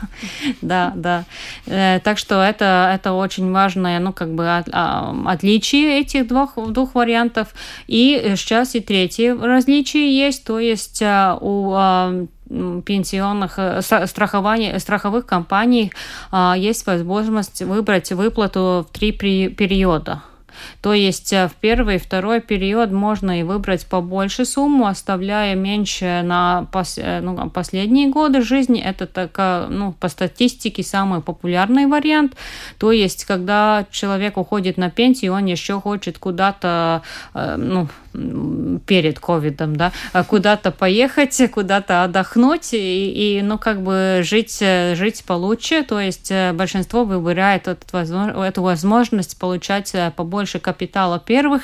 да, 0.60 0.92
да. 0.96 1.24
Э, 1.66 2.00
так 2.02 2.18
что 2.18 2.42
это, 2.42 2.90
это 2.92 3.12
очень 3.12 3.52
важное, 3.52 4.00
ну, 4.00 4.12
как 4.12 4.34
бы 4.34 4.56
от, 4.56 4.68
а, 4.72 5.14
отличие 5.26 6.00
этих 6.00 6.26
двух, 6.26 6.56
двух 6.72 6.96
вариантов. 6.96 7.54
И 7.86 8.34
сейчас 8.36 8.74
и 8.74 8.80
третье 8.80 9.36
различие 9.36 10.16
есть, 10.16 10.44
то 10.44 10.58
есть 10.58 11.00
а, 11.00 11.38
у 11.40 11.72
а, 11.74 12.26
пенсионных 12.48 13.58
э, 13.58 13.80
страхований, 13.82 14.78
страховых 14.78 15.26
компаний 15.26 15.92
а, 16.30 16.54
есть 16.56 16.86
возможность 16.86 17.62
выбрать 17.62 18.10
выплату 18.12 18.86
в 18.88 18.92
три 18.98 19.12
периода. 19.12 20.22
То 20.80 20.92
есть 20.92 21.32
э, 21.32 21.48
в 21.48 21.54
первый 21.54 21.96
и 21.96 21.98
второй 21.98 22.40
период 22.40 22.90
можно 22.90 23.38
и 23.38 23.42
выбрать 23.42 23.86
побольше 23.86 24.44
сумму, 24.44 24.86
оставляя 24.86 25.54
меньше 25.54 26.22
на 26.24 26.66
пос, 26.72 26.98
э, 26.98 27.20
ну, 27.20 27.50
последние 27.50 28.08
годы 28.08 28.42
жизни. 28.42 28.80
Это 28.80 29.06
такая, 29.06 29.68
ну, 29.68 29.92
по 29.92 30.08
статистике 30.08 30.82
самый 30.82 31.20
популярный 31.20 31.86
вариант. 31.86 32.34
То 32.78 32.92
есть, 32.92 33.24
когда 33.24 33.86
человек 33.90 34.36
уходит 34.36 34.76
на 34.76 34.90
пенсию, 34.90 35.34
он 35.34 35.46
еще 35.46 35.80
хочет 35.80 36.18
куда-то, 36.18 37.02
ну, 37.34 37.88
перед 38.86 39.18
ковидом, 39.18 39.76
да, 39.76 39.92
куда-то 40.28 40.70
поехать, 40.70 41.40
куда-то 41.52 42.04
отдохнуть 42.04 42.72
и, 42.72 43.38
и, 43.38 43.42
ну, 43.42 43.58
как 43.58 43.82
бы 43.82 44.20
жить, 44.22 44.62
жить 44.94 45.24
получше. 45.24 45.82
То 45.82 46.00
есть 46.00 46.32
большинство 46.54 47.04
выбирает 47.04 47.68
эту 47.68 48.62
возможность 48.62 49.38
получать 49.38 49.94
побольше 50.16 50.58
капитала 50.58 51.18
первых 51.18 51.62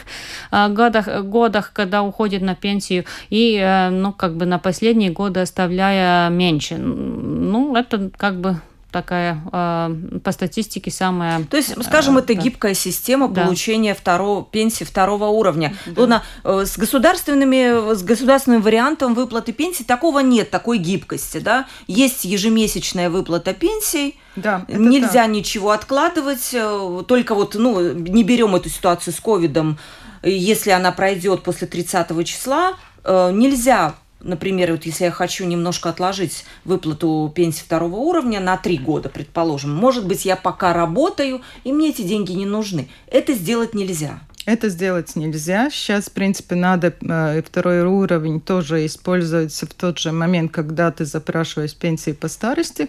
э, 0.51 0.69
годах, 0.69 1.09
годах, 1.25 1.73
когда 1.73 2.03
уходит 2.03 2.43
на 2.43 2.55
пенсию, 2.55 3.05
и, 3.31 3.57
э, 3.57 3.91
ну, 3.91 4.13
как 4.13 4.37
бы 4.37 4.47
на 4.47 4.59
последние 4.59 5.11
годы 5.11 5.41
оставляя 5.41 6.29
меньше. 6.31 6.77
Ну, 6.77 7.77
это 7.77 8.11
как 8.17 8.41
бы 8.41 8.61
такая 8.95 9.43
э, 9.53 10.21
по 10.23 10.31
статистике 10.31 10.93
самая. 10.93 11.43
То 11.45 11.57
есть, 11.57 11.75
скажем, 11.85 12.17
э, 12.17 12.21
это 12.21 12.35
да. 12.35 12.41
гибкая 12.41 12.75
система 12.75 13.29
да. 13.29 13.45
получения 13.45 13.93
второго 13.93 14.45
пенсии 14.45 14.85
второго 14.85 15.25
уровня. 15.25 15.75
Да. 15.87 16.01
Луна, 16.01 16.23
э, 16.45 16.65
с 16.65 16.79
государственными 16.79 17.93
с 17.93 18.05
государственным 18.05 18.63
вариантом 18.63 19.15
выплаты 19.15 19.53
пенсии 19.53 19.83
такого 19.83 20.21
нет, 20.21 20.51
такой 20.51 20.79
гибкости, 20.79 21.39
да? 21.39 21.67
Есть 21.89 22.25
ежемесячная 22.25 23.11
выплата 23.11 23.53
пенсий. 23.53 24.17
Да, 24.37 24.65
Нельзя 24.69 25.25
так. 25.25 25.31
ничего 25.31 25.73
откладывать, 25.73 26.51
э, 26.53 27.03
только 27.09 27.35
вот, 27.35 27.57
ну, 27.57 27.93
не 27.93 28.23
берем 28.23 28.55
эту 28.55 28.69
ситуацию 28.69 29.13
с 29.13 29.19
ковидом, 29.19 29.77
если 30.23 30.71
она 30.71 30.93
пройдет 30.93 31.43
после 31.43 31.67
30 31.67 32.25
числа, 32.25 32.75
э, 33.03 33.31
нельзя 33.33 33.97
например, 34.25 34.73
вот 34.73 34.85
если 34.85 35.05
я 35.05 35.11
хочу 35.11 35.45
немножко 35.45 35.91
отложить 35.91 36.45
выплату 36.65 37.33
пенсии 37.35 37.63
второго 37.63 37.97
уровня 37.97 38.41
на 38.41 38.57
три 38.57 38.79
года, 38.79 39.09
предположим, 39.09 39.75
может 39.75 40.07
быть, 40.07 40.25
я 40.25 40.37
пока 40.37 40.73
работаю, 40.73 41.43
и 41.63 41.73
мне 41.73 41.91
эти 41.91 42.03
деньги 42.03 42.33
не 42.33 42.47
нужны. 42.47 42.89
Это 43.07 43.35
сделать 43.35 43.75
нельзя. 43.75 44.21
Это 44.47 44.69
сделать 44.69 45.17
нельзя. 45.17 45.71
Сейчас, 45.71 46.07
в 46.07 46.13
принципе, 46.13 46.55
надо 46.55 46.95
э, 47.01 47.43
второй 47.43 47.83
уровень 47.83 48.41
тоже 48.41 48.85
использовать 48.85 49.55
в 49.55 49.75
тот 49.75 49.99
же 49.99 50.13
момент, 50.13 50.53
когда 50.53 50.91
ты 50.91 51.07
запрашиваешь 51.07 51.75
пенсии 51.75 52.13
по 52.13 52.29
старости. 52.29 52.89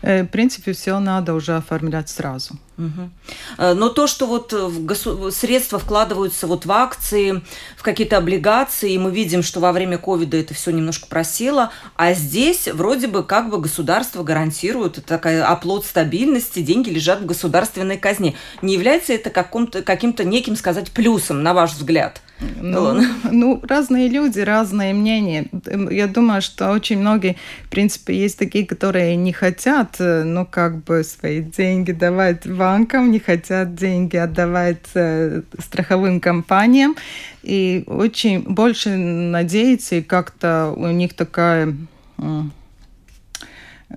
Э, 0.00 0.22
в 0.22 0.28
принципе, 0.28 0.72
все 0.72 0.98
надо 0.98 1.34
уже 1.34 1.56
оформлять 1.56 2.08
сразу. 2.08 2.58
Угу. 2.76 3.74
Но 3.74 3.88
то, 3.88 4.06
что 4.06 4.26
вот 4.26 4.52
в 4.52 4.84
госу... 4.84 5.30
средства 5.30 5.78
вкладываются 5.78 6.46
вот 6.46 6.66
в 6.66 6.72
акции, 6.72 7.42
в 7.76 7.82
какие-то 7.82 8.16
облигации, 8.16 8.92
и 8.92 8.98
мы 8.98 9.12
видим, 9.12 9.42
что 9.42 9.60
во 9.60 9.72
время 9.72 9.96
ковида 9.96 10.36
это 10.36 10.54
все 10.54 10.72
немножко 10.72 11.06
просело, 11.06 11.70
а 11.96 12.14
здесь 12.14 12.66
вроде 12.66 13.06
бы 13.06 13.22
как 13.22 13.50
бы 13.50 13.60
государство 13.60 14.22
гарантирует, 14.24 14.98
это 14.98 15.06
такая 15.06 15.46
оплот 15.46 15.84
стабильности, 15.84 16.60
деньги 16.60 16.90
лежат 16.90 17.20
в 17.20 17.26
государственной 17.26 17.96
казне. 17.96 18.34
Не 18.60 18.74
является 18.74 19.12
это 19.12 19.30
каким-то 19.30 20.24
неким, 20.24 20.56
сказать, 20.56 20.90
плюсом, 20.90 21.42
на 21.42 21.54
ваш 21.54 21.74
взгляд? 21.74 22.20
Ну, 22.60 23.00
ну, 23.30 23.60
разные 23.62 24.08
люди, 24.08 24.40
разные 24.40 24.94
мнения. 24.94 25.46
Я 25.90 26.06
думаю, 26.06 26.42
что 26.42 26.70
очень 26.70 26.98
многие, 26.98 27.36
в 27.66 27.70
принципе, 27.70 28.16
есть 28.16 28.38
такие, 28.38 28.66
которые 28.66 29.16
не 29.16 29.32
хотят, 29.32 29.96
э, 29.98 30.24
ну, 30.24 30.46
как 30.46 30.82
бы 30.84 31.04
свои 31.04 31.40
деньги 31.40 31.92
давать 31.92 32.46
банкам, 32.46 33.10
не 33.10 33.18
хотят 33.18 33.74
деньги 33.74 34.16
отдавать 34.16 34.86
э, 34.94 35.42
страховым 35.58 36.20
компаниям, 36.20 36.96
и 37.42 37.84
очень 37.86 38.40
больше 38.40 38.96
надеются, 38.96 39.96
и 39.96 40.02
как-то 40.02 40.72
у 40.76 40.86
них 40.88 41.14
такая 41.14 41.74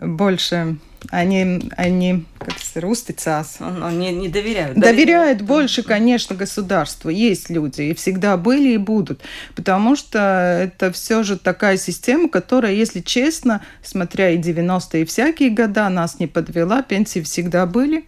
больше 0.01 0.77
они, 1.09 1.69
они 1.77 2.25
как 2.39 2.56
сказать, 2.77 2.91
устицās. 2.91 3.57
Они 3.59 4.11
не 4.11 4.29
доверяют. 4.29 4.79
Доверяют 4.79 5.41
больше, 5.41 5.83
конечно, 5.83 6.35
государству. 6.35 7.09
Есть 7.09 7.49
люди, 7.49 7.81
и 7.81 7.93
всегда 7.93 8.37
были, 8.37 8.73
и 8.73 8.77
будут. 8.77 9.21
Потому 9.55 9.95
что 9.95 10.19
это 10.63 10.91
все 10.91 11.23
же 11.23 11.37
такая 11.37 11.77
система, 11.77 12.29
которая, 12.29 12.73
если 12.73 13.01
честно, 13.01 13.61
смотря 13.83 14.29
и 14.29 14.37
90-е, 14.37 15.01
и 15.01 15.05
всякие 15.05 15.49
года, 15.49 15.89
нас 15.89 16.19
не 16.19 16.27
подвела. 16.27 16.81
Пенсии 16.81 17.21
всегда 17.21 17.65
были. 17.65 18.03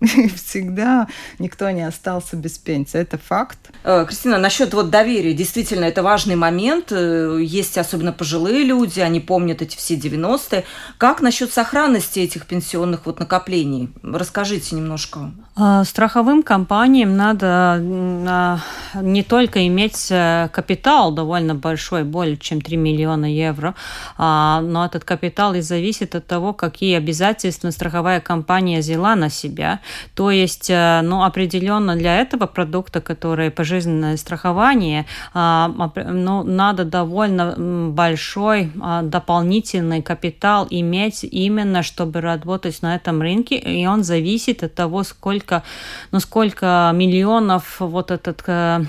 всегда 0.34 1.08
никто 1.38 1.70
не 1.70 1.82
остался 1.82 2.36
без 2.36 2.58
пенсии. 2.58 2.98
Это 2.98 3.18
факт. 3.18 3.58
Э, 3.84 4.04
Кристина, 4.06 4.38
насчет 4.38 4.72
вот 4.72 4.90
доверия, 4.90 5.34
действительно, 5.34 5.84
это 5.84 6.02
важный 6.02 6.36
момент. 6.36 6.90
Э, 6.90 7.38
есть 7.40 7.76
особенно 7.76 8.12
пожилые 8.12 8.64
люди, 8.64 9.00
они 9.00 9.20
помнят 9.20 9.62
эти 9.62 9.76
все 9.76 9.96
90-е. 9.96 10.64
Как 10.98 11.20
насчет 11.20 11.52
сохранности 11.52 12.20
этих 12.20 12.46
пенсионных 12.46 13.04
вот 13.04 13.18
накоплений? 13.18 13.90
Расскажите 14.02 14.74
немножко. 14.74 15.32
А, 15.62 15.84
страховым 15.84 16.42
компаниям 16.42 17.18
надо 17.18 17.46
а, 17.46 18.58
не 18.94 19.22
только 19.22 19.66
иметь 19.66 20.08
э, 20.10 20.48
капитал 20.52 21.12
довольно 21.12 21.54
большой, 21.54 22.04
более 22.04 22.38
чем 22.38 22.62
3 22.62 22.78
миллиона 22.78 23.26
евро, 23.26 23.74
а, 24.16 24.62
но 24.62 24.86
этот 24.86 25.04
капитал 25.04 25.52
и 25.52 25.60
зависит 25.60 26.14
от 26.14 26.26
того, 26.26 26.54
какие 26.54 26.96
обязательства 26.96 27.70
страховая 27.70 28.20
компания 28.20 28.78
взяла 28.78 29.14
на 29.16 29.28
себя. 29.28 29.80
То 30.14 30.30
есть, 30.30 30.70
э, 30.70 31.02
ну, 31.02 31.24
определенно 31.24 31.94
для 31.94 32.16
этого 32.20 32.46
продукта, 32.46 33.02
который 33.02 33.50
пожизненное 33.50 34.16
страхование, 34.16 35.04
ну, 35.34 36.42
надо 36.42 36.84
довольно 36.84 37.90
большой 37.90 38.72
дополнительный 39.02 40.02
капитал 40.02 40.66
иметь 40.70 41.24
именно, 41.24 41.82
чтобы 41.82 42.20
работать 42.20 42.80
на 42.82 42.94
этом 42.94 43.20
рынке, 43.20 43.56
и 43.56 43.86
он 43.86 44.04
зависит 44.04 44.62
от 44.62 44.74
того, 44.74 45.02
сколько 45.02 45.49
сколько, 45.50 45.62
ну, 46.12 46.20
сколько 46.20 46.90
миллионов 46.94 47.76
вот 47.80 48.10
этот 48.10 48.42
э, 48.46 48.84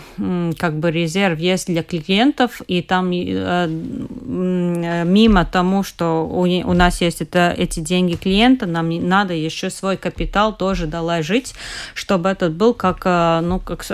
как 0.58 0.80
бы 0.80 0.92
резерв 0.92 1.40
есть 1.40 1.68
для 1.68 1.84
клиентов, 1.84 2.62
и 2.68 2.82
там 2.82 3.12
э, 3.12 3.68
мимо 3.68 5.46
тому, 5.46 5.84
что 5.84 6.28
у, 6.28 6.74
нас 6.74 7.02
есть 7.02 7.22
это, 7.22 7.54
эти 7.58 7.80
деньги 7.80 8.16
клиента, 8.16 8.66
нам 8.66 8.90
надо 9.08 9.34
еще 9.34 9.70
свой 9.70 9.98
капитал 9.98 10.56
тоже 10.56 10.88
доложить, 10.88 11.54
чтобы 11.96 12.30
этот 12.30 12.54
был 12.54 12.74
как, 12.74 13.02
э, 13.06 13.40
ну, 13.42 13.60
как 13.60 13.86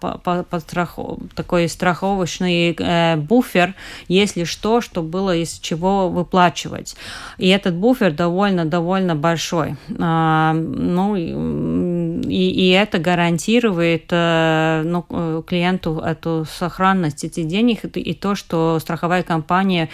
по, 0.00 0.44
по 0.44 0.60
страху, 0.60 1.20
такой 1.34 1.68
страховочный 1.68 2.76
э, 2.78 3.16
буфер, 3.16 3.74
если 4.08 4.44
что, 4.44 4.80
что 4.80 5.02
было 5.02 5.36
из 5.36 5.58
чего 5.58 6.08
выплачивать. 6.08 6.96
И 7.38 7.48
этот 7.48 7.74
буфер 7.74 8.12
довольно-довольно 8.12 9.14
большой. 9.14 9.76
А, 9.98 10.52
ну, 10.54 11.14
и, 12.26 12.50
и 12.50 12.70
это 12.70 12.98
гарантирует 12.98 14.06
э, 14.10 14.82
ну, 14.84 15.04
э, 15.10 15.42
клиенту 15.46 15.98
эту 15.98 16.46
сохранность 16.50 17.24
этих 17.24 17.46
денег 17.46 17.84
и 17.84 18.14
то, 18.14 18.34
что 18.34 18.78
страховая 18.80 19.22
компания 19.22 19.88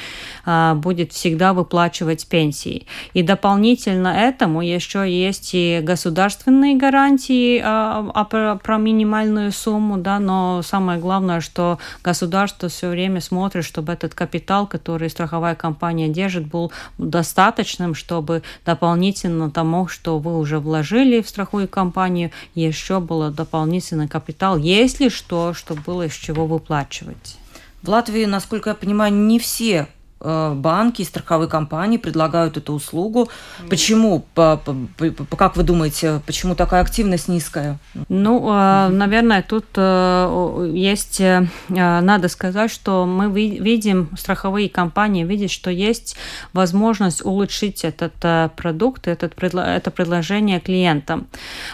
э, 0.46 0.74
будет 0.74 1.12
всегда 1.12 1.52
выплачивать 1.52 2.26
пенсии. 2.26 2.86
И 3.12 3.22
дополнительно 3.22 4.08
этому 4.08 4.62
еще 4.62 5.10
есть 5.10 5.50
и 5.54 5.80
государственные 5.82 6.76
гарантии 6.76 7.60
а, 7.64 8.10
а 8.14 8.24
про, 8.24 8.56
про 8.56 8.78
минимальную 8.78 9.52
сумму, 9.52 9.96
да, 9.98 10.18
но 10.18 10.62
самое 10.62 10.98
главное, 10.98 11.40
что 11.40 11.78
государство 12.02 12.68
все 12.68 12.88
время 12.88 13.20
смотрит, 13.20 13.64
чтобы 13.64 13.92
этот 13.92 14.14
капитал, 14.14 14.66
который 14.66 15.10
страховая 15.10 15.54
компания 15.54 16.08
держит, 16.08 16.46
был 16.46 16.72
достаточным, 16.98 17.94
чтобы 17.94 18.42
дополнительно 18.64 19.50
тому, 19.50 19.88
что 19.88 20.18
вы 20.18 20.38
уже 20.38 20.58
вложили 20.58 21.20
в 21.20 21.28
страховую 21.28 21.68
компанию, 21.68 22.13
компанию 22.14 22.30
еще 22.54 23.00
было 23.00 23.30
дополнительный 23.30 24.08
капитал, 24.08 24.56
если 24.56 25.08
что, 25.08 25.54
что 25.54 25.74
было 25.74 26.06
из 26.06 26.12
чего 26.12 26.46
выплачивать. 26.46 27.36
В 27.82 27.88
Латвии, 27.88 28.24
насколько 28.24 28.70
я 28.70 28.74
понимаю, 28.74 29.12
не 29.12 29.38
все 29.38 29.88
банки 30.24 31.02
и 31.02 31.04
страховые 31.04 31.48
компании 31.48 31.98
предлагают 31.98 32.56
эту 32.56 32.72
услугу. 32.72 33.28
Почему, 33.68 34.24
как 34.34 35.56
вы 35.56 35.62
думаете, 35.62 36.22
почему 36.24 36.54
такая 36.54 36.80
активность 36.80 37.28
низкая? 37.28 37.78
Ну, 38.08 38.48
э, 38.50 38.88
наверное, 38.88 39.42
тут 39.42 39.66
э, 39.76 40.70
есть, 40.74 41.20
надо 41.68 42.28
сказать, 42.28 42.70
что 42.70 43.04
мы 43.04 43.30
видим, 43.30 44.08
страховые 44.16 44.68
компании 44.68 45.24
видят, 45.24 45.50
что 45.50 45.70
есть 45.70 46.16
возможность 46.52 47.24
улучшить 47.24 47.84
этот 47.84 48.14
продукт, 48.56 49.06
этот, 49.08 49.34
это 49.38 49.90
предложение 49.90 50.60
клиентам. 50.60 51.26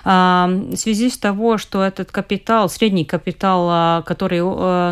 В 0.05 0.77
связи 0.77 1.09
с 1.11 1.19
того, 1.19 1.59
что 1.59 1.83
этот 1.83 2.11
капитал, 2.11 2.69
средний 2.69 3.05
капитал, 3.05 4.03
который 4.03 4.41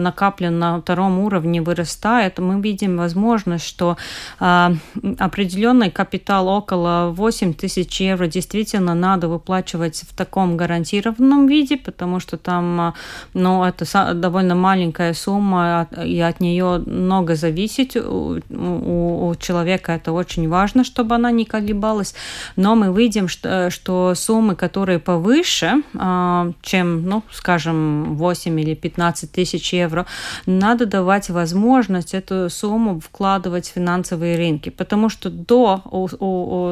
накоплен 0.00 0.58
на 0.58 0.80
втором 0.80 1.18
уровне, 1.18 1.60
вырастает, 1.62 2.38
мы 2.38 2.60
видим 2.60 2.96
возможность 2.98 3.47
возможность, 3.48 3.64
что 3.64 3.96
э, 4.40 4.70
определенный 5.18 5.90
капитал 5.90 6.48
около 6.48 7.11
8 7.14 7.54
тысяч 7.54 8.00
евро 8.00 8.26
действительно 8.26 8.94
надо 8.94 9.28
выплачивать 9.28 10.04
в 10.08 10.16
таком 10.16 10.56
гарантированном 10.56 11.46
виде, 11.46 11.76
потому 11.76 12.20
что 12.20 12.37
там, 12.37 12.94
ну, 13.34 13.64
это 13.64 14.14
довольно 14.14 14.54
маленькая 14.54 15.14
сумма, 15.14 15.88
и 16.04 16.20
от 16.20 16.40
нее 16.40 16.82
много 16.87 17.34
зависит. 17.34 17.96
У, 17.96 18.40
у, 18.50 19.28
у 19.28 19.34
человека 19.37 19.92
это 19.92 20.12
очень 20.12 20.48
важно, 20.48 20.84
чтобы 20.84 21.14
она 21.14 21.30
не 21.30 21.44
колебалась. 21.44 22.14
Но 22.56 22.74
мы 22.74 22.92
видим, 22.92 23.28
что, 23.28 23.70
что 23.70 24.14
суммы, 24.14 24.54
которые 24.56 24.98
повыше, 24.98 25.82
э, 25.94 26.52
чем, 26.62 27.08
ну, 27.08 27.22
скажем, 27.32 28.16
8 28.16 28.61
или 28.61 28.74
15 28.74 29.30
тысяч 29.32 29.72
евро, 29.72 30.06
надо 30.46 30.87
давать 30.87 31.30
возможность 31.30 32.14
эту 32.14 32.50
сумму 32.50 33.00
вкладывать 33.00 33.27
вкладывать 33.28 33.68
в 33.68 33.72
финансовые 33.72 34.36
рынки, 34.36 34.70
потому 34.70 35.10
что 35.10 35.28
до, 35.28 35.82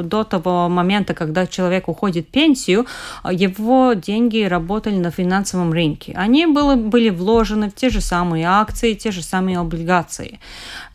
до 0.05 0.25
того 0.25 0.69
момента, 0.69 1.12
когда 1.12 1.47
человек 1.47 1.88
уходит 1.88 2.27
в 2.29 2.31
пенсию, 2.31 2.87
его 3.31 3.92
деньги 3.92 4.49
работали 4.49 4.97
на 4.97 5.11
финансовом 5.11 5.73
рынке. 5.73 6.14
Они 6.16 6.47
были, 6.47 6.81
были 6.81 7.11
вложены 7.11 7.69
в 7.69 7.75
те 7.75 7.90
же 7.90 8.01
самые 8.01 8.47
акции, 8.47 8.95
те 8.95 9.11
же 9.11 9.23
самые 9.23 9.59
облигации. 9.59 10.38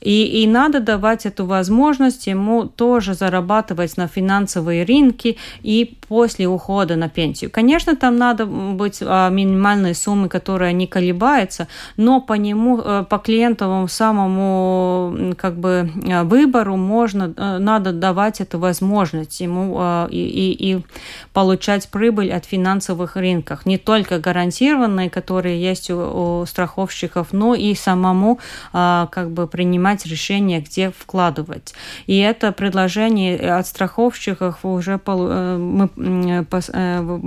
И, 0.02 0.44
и 0.44 0.48
надо 0.48 0.80
давать 0.80 1.28
эту 1.28 1.46
возможность 1.46 2.28
ему 2.28 2.66
тоже 2.66 3.14
зарабатывать 3.14 3.98
на 3.98 4.08
финансовые 4.08 4.84
рынки 4.84 5.38
и 5.62 5.98
после 6.08 6.48
ухода 6.48 6.96
на 6.96 7.08
пенсию. 7.08 7.52
Конечно, 7.52 7.96
там 7.96 8.18
надо 8.18 8.46
быть 8.46 8.98
а, 9.02 9.30
минимальной 9.30 9.94
суммы, 9.94 10.28
которая 10.28 10.74
не 10.74 10.88
колебается, 10.88 11.68
но 11.98 12.20
по 12.20 12.34
нему, 12.34 12.82
э, 12.84 13.06
по 13.10 13.18
клиентовому 13.18 13.88
самому 13.88 15.36
как 15.38 15.51
как 15.52 15.60
бы 15.60 15.90
выбору 16.24 16.78
можно, 16.78 17.34
надо 17.60 17.92
давать 17.92 18.40
эту 18.40 18.58
возможность 18.58 19.42
ему 19.42 20.08
и, 20.10 20.18
и, 20.18 20.76
и 20.76 20.82
получать 21.34 21.90
прибыль 21.90 22.32
от 22.32 22.46
финансовых 22.46 23.18
рынков. 23.18 23.66
Не 23.66 23.78
только 23.78 24.20
гарантированные, 24.20 25.10
которые 25.10 25.62
есть 25.62 25.92
у, 25.92 26.42
у 26.42 26.46
страховщиков, 26.46 27.34
но 27.34 27.54
и 27.54 27.76
самому 27.76 28.40
как 28.72 29.32
бы 29.32 29.46
принимать 29.48 30.06
решение, 30.06 30.62
где 30.62 30.92
вкладывать. 30.98 31.74
И 32.08 32.18
это 32.18 32.54
предложение 32.54 33.38
от 33.58 33.68
страховщиков 33.68 34.60
уже 34.64 35.02
мы 35.06 35.90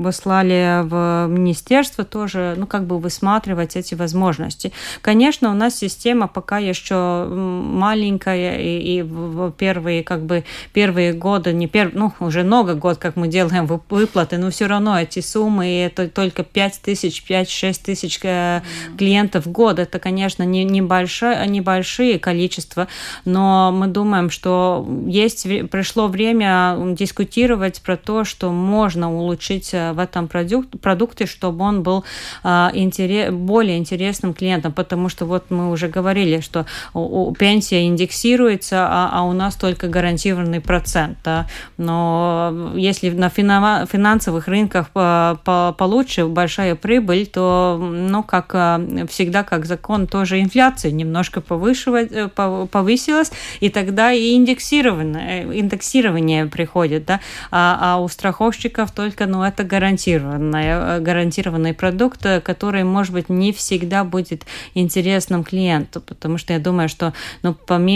послали 0.02 0.82
в 0.84 1.26
министерство 1.28 2.04
тоже, 2.04 2.54
ну, 2.56 2.66
как 2.66 2.84
бы 2.86 2.98
высматривать 2.98 3.76
эти 3.76 3.94
возможности. 3.94 4.72
Конечно, 5.02 5.50
у 5.50 5.54
нас 5.54 5.76
система 5.76 6.26
пока 6.26 6.56
еще 6.56 7.26
маленькая, 7.28 8.13
и, 8.22 8.98
и 8.98 9.02
в 9.02 9.50
первые, 9.52 10.02
как 10.02 10.24
бы, 10.24 10.44
первые 10.72 11.12
годы, 11.12 11.52
не 11.52 11.66
пер, 11.66 11.90
ну, 11.94 12.12
уже 12.20 12.42
много 12.42 12.74
год, 12.74 12.98
как 12.98 13.16
мы 13.16 13.28
делаем 13.28 13.66
выплаты, 13.66 14.38
но 14.38 14.50
все 14.50 14.66
равно 14.66 14.98
эти 14.98 15.20
суммы, 15.20 15.68
и 15.68 15.78
это 15.78 16.08
только 16.08 16.42
5 16.42 16.80
тысяч, 16.82 17.24
5-6 17.28 17.80
тысяч 17.84 18.20
э, 18.22 18.60
клиентов 18.98 19.46
в 19.46 19.50
год, 19.50 19.78
это, 19.78 19.98
конечно, 19.98 20.42
не, 20.42 20.64
небольшое, 20.64 21.46
небольшие 21.46 22.18
количества, 22.18 22.88
но 23.24 23.72
мы 23.72 23.86
думаем, 23.86 24.30
что 24.30 24.86
есть, 25.06 25.46
пришло 25.70 26.08
время 26.08 26.76
дискутировать 26.92 27.80
про 27.82 27.96
то, 27.96 28.24
что 28.24 28.50
можно 28.50 29.14
улучшить 29.14 29.70
э, 29.72 29.92
в 29.92 29.98
этом 29.98 30.28
продукт, 30.28 30.80
продукте, 30.80 31.26
чтобы 31.26 31.64
он 31.64 31.82
был 31.82 32.04
а, 32.42 32.70
интерес, 32.74 33.32
более 33.32 33.78
интересным 33.78 34.34
клиентам, 34.34 34.72
потому 34.72 35.08
что 35.08 35.26
вот 35.26 35.50
мы 35.50 35.70
уже 35.70 35.88
говорили, 35.88 36.40
что 36.40 36.66
у, 36.92 37.28
у 37.28 37.34
пенсия 37.34 37.86
индексируется, 38.04 38.86
а, 38.86 39.10
а 39.12 39.22
у 39.22 39.32
нас 39.32 39.54
только 39.56 39.88
гарантированный 39.88 40.60
процент. 40.60 41.18
Да? 41.24 41.46
Но 41.78 42.72
если 42.76 43.10
на 43.10 43.30
финансовых 43.30 44.48
рынках 44.48 44.90
по, 44.90 45.74
получше 45.78 46.26
большая 46.26 46.74
прибыль, 46.74 47.26
то, 47.26 47.78
ну, 47.80 48.22
как 48.22 48.50
а, 48.54 48.80
всегда, 49.08 49.42
как 49.42 49.64
закон, 49.64 50.06
тоже 50.06 50.40
инфляция 50.40 50.92
немножко 50.92 51.40
э, 51.40 52.28
повысилась, 52.70 53.32
и 53.60 53.70
тогда 53.70 54.12
и 54.12 54.34
индексирование, 54.34 55.44
э, 55.44 55.58
индексирование 55.58 56.46
приходит, 56.46 57.06
да, 57.06 57.20
а, 57.50 57.78
а 57.80 58.00
у 58.00 58.08
страховщиков 58.08 58.92
только, 58.92 59.26
ну, 59.26 59.42
это 59.42 59.64
гарантированное, 59.64 61.00
гарантированный 61.00 61.72
продукт, 61.72 62.26
который, 62.44 62.84
может 62.84 63.12
быть, 63.12 63.28
не 63.28 63.52
всегда 63.52 64.04
будет 64.04 64.44
интересным 64.74 65.42
клиенту, 65.42 66.00
потому 66.00 66.38
что 66.38 66.52
я 66.52 66.58
думаю, 66.58 66.88
что, 66.88 67.14
ну, 67.42 67.54
помимо 67.54 67.93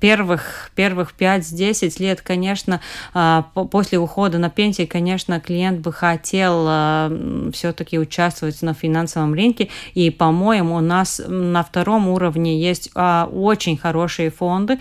первых, 0.00 0.70
первых 0.74 1.14
5-10 1.18 2.02
лет, 2.02 2.20
конечно, 2.20 2.80
а, 3.12 3.42
после 3.70 3.98
ухода 3.98 4.38
на 4.38 4.50
пенсию, 4.50 4.88
конечно, 4.88 5.40
клиент 5.40 5.80
бы 5.80 5.92
хотел 5.92 6.64
а, 6.68 7.50
все-таки 7.52 7.98
участвовать 7.98 8.60
на 8.62 8.74
финансовом 8.74 9.34
рынке, 9.34 9.68
и, 9.94 10.10
по-моему, 10.10 10.76
у 10.76 10.80
нас 10.80 11.20
на 11.26 11.62
втором 11.62 12.08
уровне 12.08 12.60
есть 12.60 12.90
а, 12.94 13.28
очень 13.32 13.76
хорошие 13.76 14.30
фонды. 14.30 14.78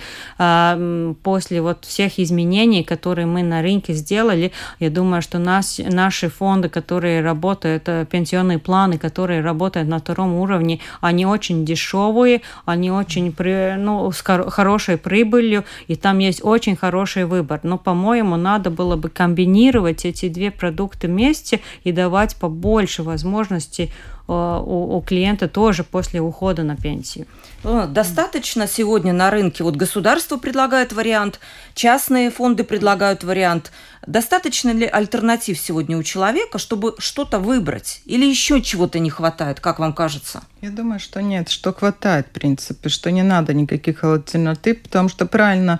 После 1.23 1.61
вот 1.61 1.85
всех 1.85 2.19
изменений, 2.19 2.83
которые 2.83 3.25
мы 3.25 3.43
на 3.43 3.61
рынке 3.61 3.93
сделали, 3.93 4.51
я 4.79 4.89
думаю, 4.89 5.21
что 5.21 5.39
нас, 5.39 5.79
наши 5.83 6.29
фонды, 6.29 6.69
которые 6.69 7.21
работают, 7.21 7.83
э, 7.87 8.05
пенсионные 8.09 8.59
планы, 8.59 8.97
которые 8.97 9.41
работают 9.41 9.87
на 9.87 9.99
втором 9.99 10.35
уровне, 10.35 10.79
они 11.01 11.25
очень 11.25 11.65
дешевые, 11.65 12.41
они 12.65 12.91
очень 12.91 13.33
ну, 13.77 14.02
с 14.11 14.21
хорошей 14.21 14.97
прибылью, 14.97 15.63
и 15.87 15.95
там 15.95 16.19
есть 16.19 16.43
очень 16.43 16.75
хороший 16.75 17.25
выбор. 17.25 17.59
Но, 17.63 17.77
по-моему, 17.77 18.35
надо 18.35 18.69
было 18.69 18.95
бы 18.95 19.09
комбинировать 19.09 20.05
эти 20.05 20.29
две 20.29 20.51
продукты 20.51 21.07
вместе 21.07 21.61
и 21.83 21.91
давать 21.91 22.35
побольше 22.35 23.03
возможностей 23.03 23.91
Э, 24.27 24.61
у, 24.63 24.97
у 24.97 25.01
клиента 25.01 25.47
тоже 25.47 25.83
после 25.83 26.21
ухода 26.21 26.63
на 26.63 26.75
пенсию. 26.75 27.25
Э, 27.63 27.87
достаточно 27.87 28.67
сегодня 28.67 29.13
на 29.13 29.29
рынке, 29.29 29.63
вот 29.63 29.75
государство 29.75 30.37
предлагает 30.37 30.91
вариант, 30.93 31.39
частные 31.73 32.29
фонды 32.29 32.63
предлагают 32.63 33.23
вариант. 33.23 33.71
Достаточно 34.05 34.71
ли 34.71 34.85
альтернатив 34.85 35.57
сегодня 35.57 35.97
у 35.97 36.03
человека, 36.03 36.57
чтобы 36.59 36.95
что-то 36.97 37.39
выбрать? 37.39 38.01
Или 38.05 38.25
еще 38.25 38.61
чего-то 38.61 38.99
не 38.99 39.09
хватает, 39.09 39.61
как 39.61 39.79
вам 39.79 39.93
кажется? 39.93 40.43
Я 40.61 40.71
думаю, 40.71 40.99
что 40.99 41.21
нет, 41.21 41.49
что 41.49 41.73
хватает, 41.73 42.27
в 42.27 42.31
принципе, 42.31 42.89
что 42.89 43.11
не 43.11 43.23
надо 43.23 43.53
никаких 43.53 44.03
альтернатив, 44.03 44.81
потому 44.81 45.07
что 45.07 45.25
правильно 45.25 45.79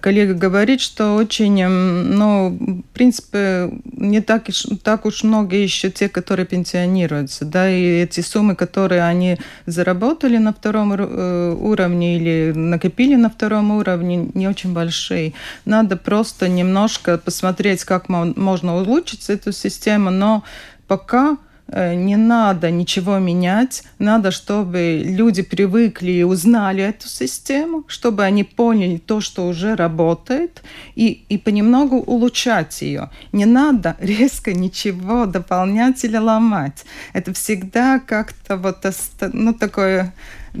коллега 0.00 0.34
говорит, 0.34 0.80
что 0.80 1.14
очень, 1.14 1.60
эм, 1.60 2.16
ну, 2.16 2.50
в 2.50 2.94
принципе, 2.94 3.70
не 3.84 4.20
так, 4.20 4.44
так 4.82 5.04
уж 5.04 5.24
много 5.24 5.56
еще 5.56 5.90
те, 5.90 6.08
которые 6.08 6.46
пенсионируются, 6.46 7.44
да, 7.44 7.68
и 7.68 8.02
эти 8.02 8.20
суммы, 8.20 8.54
которые 8.54 9.02
они 9.02 9.38
заработали 9.66 10.38
на 10.38 10.52
втором 10.52 10.92
э, 10.92 11.23
уровне 11.58 12.16
или 12.16 12.52
накопили 12.54 13.14
на 13.14 13.30
втором 13.30 13.70
уровне, 13.70 14.30
не 14.34 14.48
очень 14.48 14.72
большие. 14.72 15.32
Надо 15.64 15.96
просто 15.96 16.48
немножко 16.48 17.18
посмотреть, 17.18 17.84
как 17.84 18.08
можно 18.08 18.76
улучшить 18.76 19.30
эту 19.30 19.52
систему, 19.52 20.10
но 20.10 20.42
пока 20.86 21.36
Э, 21.66 21.94
не 21.94 22.16
надо 22.16 22.70
ничего 22.70 23.18
менять, 23.18 23.84
надо, 23.98 24.30
чтобы 24.30 25.02
люди 25.04 25.42
привыкли 25.42 26.12
и 26.12 26.22
узнали 26.22 26.84
эту 26.84 27.08
систему, 27.08 27.84
чтобы 27.88 28.22
они 28.22 28.44
поняли 28.44 28.98
то, 28.98 29.20
что 29.20 29.46
уже 29.46 29.74
работает, 29.74 30.62
и, 30.94 31.24
и 31.28 31.38
понемногу 31.38 31.96
улучшать 31.96 32.82
ее. 32.82 33.10
Не 33.32 33.46
надо 33.46 33.96
резко 34.00 34.52
ничего 34.52 35.26
дополнять 35.26 36.04
или 36.04 36.18
ломать. 36.18 36.84
Это 37.14 37.32
всегда 37.32 37.98
как-то 37.98 38.56
вот 38.56 38.84
ну, 39.32 39.54
такое 39.54 40.12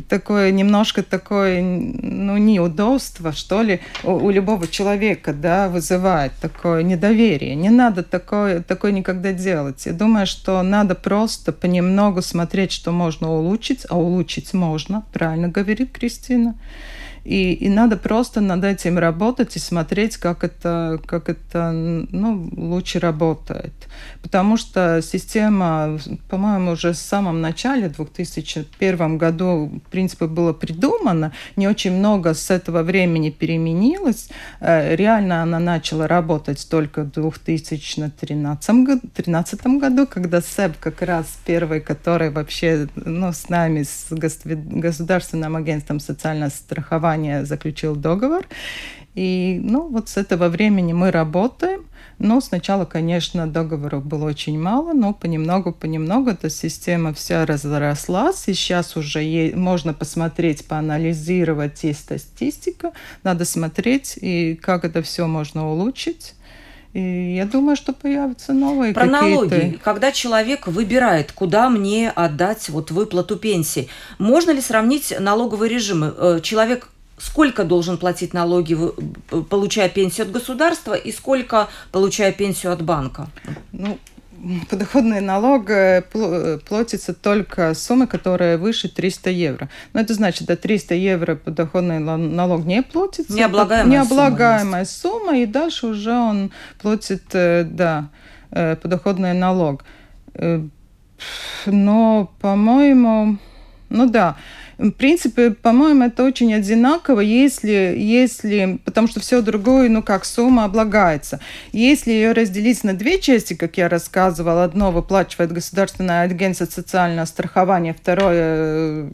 такое 0.08 0.50
немножко 0.50 1.02
такое, 1.02 1.62
ну, 1.62 2.36
неудобство, 2.36 3.32
что 3.32 3.62
ли, 3.62 3.80
у, 4.02 4.12
у 4.12 4.30
любого 4.30 4.66
человека, 4.66 5.32
да, 5.32 5.68
вызывает 5.68 6.32
такое 6.40 6.82
недоверие. 6.82 7.54
Не 7.54 7.70
надо 7.70 8.02
такое, 8.02 8.60
такое 8.60 8.92
никогда 8.92 9.32
делать. 9.32 9.86
Я 9.86 9.92
думаю, 9.92 10.26
что 10.26 10.62
надо 10.62 10.94
просто 10.94 11.52
понемногу 11.52 12.22
смотреть, 12.22 12.72
что 12.72 12.92
можно 12.92 13.30
улучшить, 13.30 13.86
а 13.88 13.98
улучшить 13.98 14.54
можно, 14.54 15.04
правильно 15.12 15.48
говорит 15.48 15.92
Кристина. 15.92 16.54
И, 17.24 17.54
и 17.54 17.68
надо 17.68 17.96
просто 17.96 18.40
над 18.40 18.64
этим 18.64 18.98
работать 18.98 19.56
и 19.56 19.58
смотреть, 19.58 20.18
как 20.18 20.44
это, 20.44 21.00
как 21.06 21.28
это 21.28 21.70
ну, 21.72 22.48
лучше 22.54 22.98
работает. 22.98 23.72
Потому 24.22 24.56
что 24.56 25.00
система, 25.02 25.98
по-моему, 26.28 26.72
уже 26.72 26.92
в 26.92 26.96
самом 26.96 27.40
начале, 27.40 27.88
в 27.88 27.96
2001 27.96 29.18
году, 29.18 29.80
в 29.86 29.90
принципе, 29.90 30.26
была 30.26 30.52
придумана. 30.52 31.32
Не 31.56 31.66
очень 31.66 31.92
много 31.92 32.34
с 32.34 32.50
этого 32.50 32.82
времени 32.82 33.30
переменилось. 33.30 34.28
Э, 34.60 34.94
реально 34.94 35.42
она 35.42 35.58
начала 35.58 36.06
работать 36.06 36.66
только 36.68 37.04
в 37.04 37.44
2013 37.44 38.70
году, 38.70 39.00
2013 39.00 39.66
году 39.66 40.06
когда 40.06 40.42
СЭБ 40.42 40.78
как 40.78 41.00
раз 41.02 41.38
первый, 41.46 41.80
который 41.80 42.30
вообще 42.30 42.88
ну, 42.96 43.32
с 43.32 43.48
нами, 43.48 43.82
с 43.82 44.08
Государственным 44.10 45.56
агентством 45.56 46.00
социального 46.00 46.50
страхования 46.50 47.13
компания 47.14 47.44
заключил 47.44 47.96
договор. 47.96 48.46
И, 49.14 49.60
ну, 49.62 49.88
вот 49.88 50.08
с 50.08 50.16
этого 50.16 50.48
времени 50.48 50.92
мы 50.92 51.10
работаем. 51.10 51.84
Но 52.18 52.40
сначала, 52.40 52.84
конечно, 52.84 53.46
договоров 53.46 54.04
было 54.04 54.26
очень 54.26 54.58
мало, 54.60 54.92
но 54.92 55.12
понемногу-понемногу 55.12 56.30
эта 56.30 56.48
система 56.48 57.12
вся 57.12 57.44
разрослась, 57.44 58.48
и 58.48 58.54
сейчас 58.54 58.96
уже 58.96 59.20
е- 59.20 59.56
можно 59.56 59.92
посмотреть, 59.94 60.64
поанализировать, 60.64 61.82
есть 61.82 62.00
статистика, 62.00 62.92
надо 63.24 63.44
смотреть, 63.44 64.16
и 64.22 64.54
как 64.54 64.84
это 64.84 65.02
все 65.02 65.26
можно 65.26 65.68
улучшить. 65.72 66.34
И 66.92 67.34
я 67.36 67.46
думаю, 67.46 67.74
что 67.76 67.92
появятся 67.92 68.52
новые 68.52 68.94
Про 68.94 69.06
налоги. 69.06 69.80
Когда 69.82 70.12
человек 70.12 70.68
выбирает, 70.68 71.32
куда 71.32 71.68
мне 71.68 72.10
отдать 72.10 72.68
вот 72.68 72.92
выплату 72.92 73.36
пенсии, 73.36 73.88
можно 74.18 74.52
ли 74.52 74.60
сравнить 74.60 75.12
налоговые 75.18 75.68
режимы? 75.68 76.14
Э, 76.16 76.38
человек 76.40 76.88
сколько 77.18 77.64
должен 77.64 77.98
платить 77.98 78.34
налоги, 78.34 78.76
получая 79.48 79.88
пенсию 79.88 80.26
от 80.26 80.32
государства, 80.32 80.94
и 80.94 81.12
сколько 81.12 81.68
получая 81.92 82.32
пенсию 82.32 82.72
от 82.72 82.82
банка? 82.82 83.28
Ну, 83.72 83.98
подоходный 84.70 85.20
налог 85.20 85.70
э, 85.70 86.02
э, 86.12 86.58
платится 86.68 87.14
только 87.14 87.74
суммы, 87.74 88.06
которая 88.06 88.58
выше 88.58 88.88
300 88.88 89.30
евро. 89.30 89.68
Но 89.92 90.00
это 90.00 90.14
значит, 90.14 90.46
до 90.46 90.56
300 90.56 90.94
евро 90.94 91.34
подоходный 91.36 91.98
налог 91.98 92.64
не 92.64 92.82
платится. 92.82 93.32
Необлагаемая, 93.32 93.90
необлагаемая 93.90 94.84
сумма, 94.84 95.18
сумма, 95.18 95.38
и 95.38 95.46
дальше 95.46 95.86
уже 95.86 96.12
он 96.12 96.50
платит, 96.80 97.24
э, 97.32 97.64
да, 97.64 98.10
подоходный 98.50 99.34
налог. 99.34 99.84
Но, 101.66 102.32
по-моему, 102.40 103.38
ну 103.88 104.10
да, 104.10 104.36
В 104.78 104.90
принципе, 104.90 105.50
по-моему, 105.50 106.04
это 106.04 106.24
очень 106.24 106.52
одинаково, 106.52 107.20
если, 107.20 107.94
если, 107.96 108.78
потому 108.84 109.08
что 109.08 109.20
все 109.20 109.40
другое, 109.40 109.88
ну 109.88 110.02
как, 110.02 110.24
сумма 110.24 110.64
облагается. 110.64 111.40
Если 111.72 112.10
ее 112.10 112.32
разделить 112.32 112.82
на 112.84 112.94
две 112.94 113.20
части, 113.20 113.54
как 113.54 113.76
я 113.76 113.88
рассказывала, 113.88 114.64
одно 114.64 114.90
выплачивает 114.90 115.52
Государственное 115.52 116.22
агентство 116.22 116.66
социального 116.66 117.26
страхования, 117.26 117.94
второе, 117.94 119.10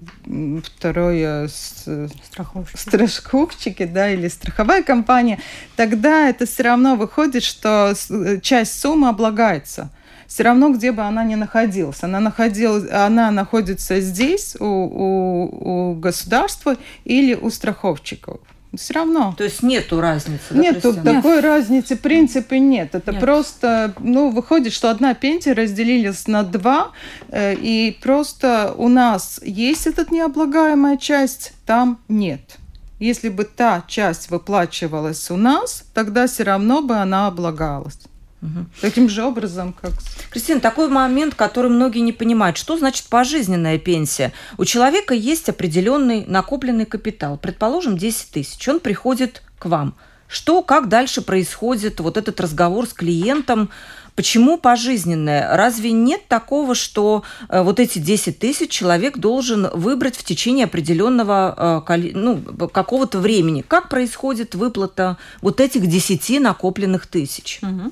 второе 0.65 1.49
страховщики. 1.49 2.79
страховщики, 2.79 3.85
да, 3.85 4.11
или 4.11 4.29
страховая 4.29 4.83
компания, 4.83 5.41
тогда 5.77 6.29
это 6.29 6.47
все 6.47 6.63
равно 6.63 6.97
выходит, 6.97 7.43
что 7.43 7.95
часть 8.43 8.81
суммы 8.81 9.09
облагается 9.09 9.91
все 10.31 10.45
равно, 10.45 10.71
где 10.71 10.93
бы 10.93 11.03
она 11.03 11.25
ни 11.25 11.35
находилась. 11.35 12.05
Она, 12.05 12.21
находилась, 12.21 12.89
она 12.89 13.33
находится 13.33 14.01
здесь, 14.01 14.55
у, 14.61 14.65
у, 14.65 15.91
у 15.91 15.95
государства 15.97 16.77
или 17.05 17.35
у 17.35 17.51
страховщиков. 17.51 18.39
Все 18.77 18.95
равно. 18.95 19.35
То 19.37 19.43
есть 19.43 19.65
нету 19.65 20.01
разницы? 20.01 20.45
Да, 20.51 20.57
нету 20.57 20.95
такой 20.95 21.35
нет. 21.35 21.45
разницы, 21.45 21.97
в 21.97 22.01
принципе, 22.01 22.61
нет. 22.61 22.95
Это 22.95 23.11
нет. 23.11 23.21
просто, 23.21 23.93
ну, 23.99 24.31
выходит, 24.31 24.73
что 24.73 24.91
одна 24.91 25.15
пенсия 25.15 25.53
разделилась 25.53 26.29
на 26.29 26.45
два, 26.45 26.93
э, 27.31 27.57
и 27.57 27.99
просто 28.01 28.73
у 28.77 28.87
нас 28.87 29.41
есть 29.43 29.89
эта 29.89 30.07
необлагаемая 30.15 30.97
часть, 30.97 31.55
там 31.67 31.99
нет. 32.07 32.59
Если 33.01 33.31
бы 33.31 33.43
та 33.43 33.83
часть 33.89 34.31
выплачивалась 34.31 35.29
у 35.33 35.37
нас, 35.37 35.83
тогда 35.93 36.29
все 36.29 36.45
равно 36.45 36.83
бы 36.83 36.95
она 36.95 37.27
облагалась. 37.27 37.99
Угу. 38.43 38.67
Таким 38.81 39.09
же 39.09 39.23
образом, 39.23 39.75
как... 39.81 39.93
Кристина, 40.31 40.61
такой 40.61 40.89
момент, 40.89 41.35
который 41.35 41.71
многие 41.71 42.01
не 42.01 42.13
понимают. 42.13 42.57
Что 42.57 42.79
значит 42.79 43.07
пожизненная 43.07 43.79
пенсия? 43.79 44.33
У 44.57 44.65
человека 44.65 45.15
есть 45.15 45.49
определенный 45.49 46.25
накопленный 46.27 46.87
капитал. 46.87 47.37
Предположим, 47.37 47.99
10 47.99 48.31
тысяч. 48.31 48.67
Он 48.69 48.81
приходит 48.81 49.43
к 49.59 49.67
вам. 49.67 49.95
Что, 50.27 50.63
как 50.63 50.89
дальше 50.89 51.23
происходит 51.23 52.01
вот 52.01 52.17
этот 52.17 52.41
разговор 52.41 52.87
с 52.87 52.93
клиентом? 52.93 53.69
Почему 54.15 54.59
пожизненная? 54.59 55.57
Разве 55.57 55.93
нет 55.93 56.27
такого, 56.29 56.75
что 56.75 57.25
э, 57.49 57.63
вот 57.63 57.81
эти 57.81 57.99
10 57.99 58.39
тысяч 58.39 58.71
человек 58.71 59.19
должен 59.19 59.69
выбрать 59.73 60.17
в 60.17 60.25
течение 60.25 60.65
определенного 60.65 61.83
э, 61.87 62.11
ну, 62.15 62.41
какого-то 62.69 63.19
времени? 63.19 63.65
Как 63.67 63.89
происходит 63.89 64.55
выплата 64.55 65.17
вот 65.41 65.61
этих 65.61 65.87
10 65.87 66.41
накопленных 66.41 67.07
тысяч? 67.07 67.61
Угу. 67.63 67.91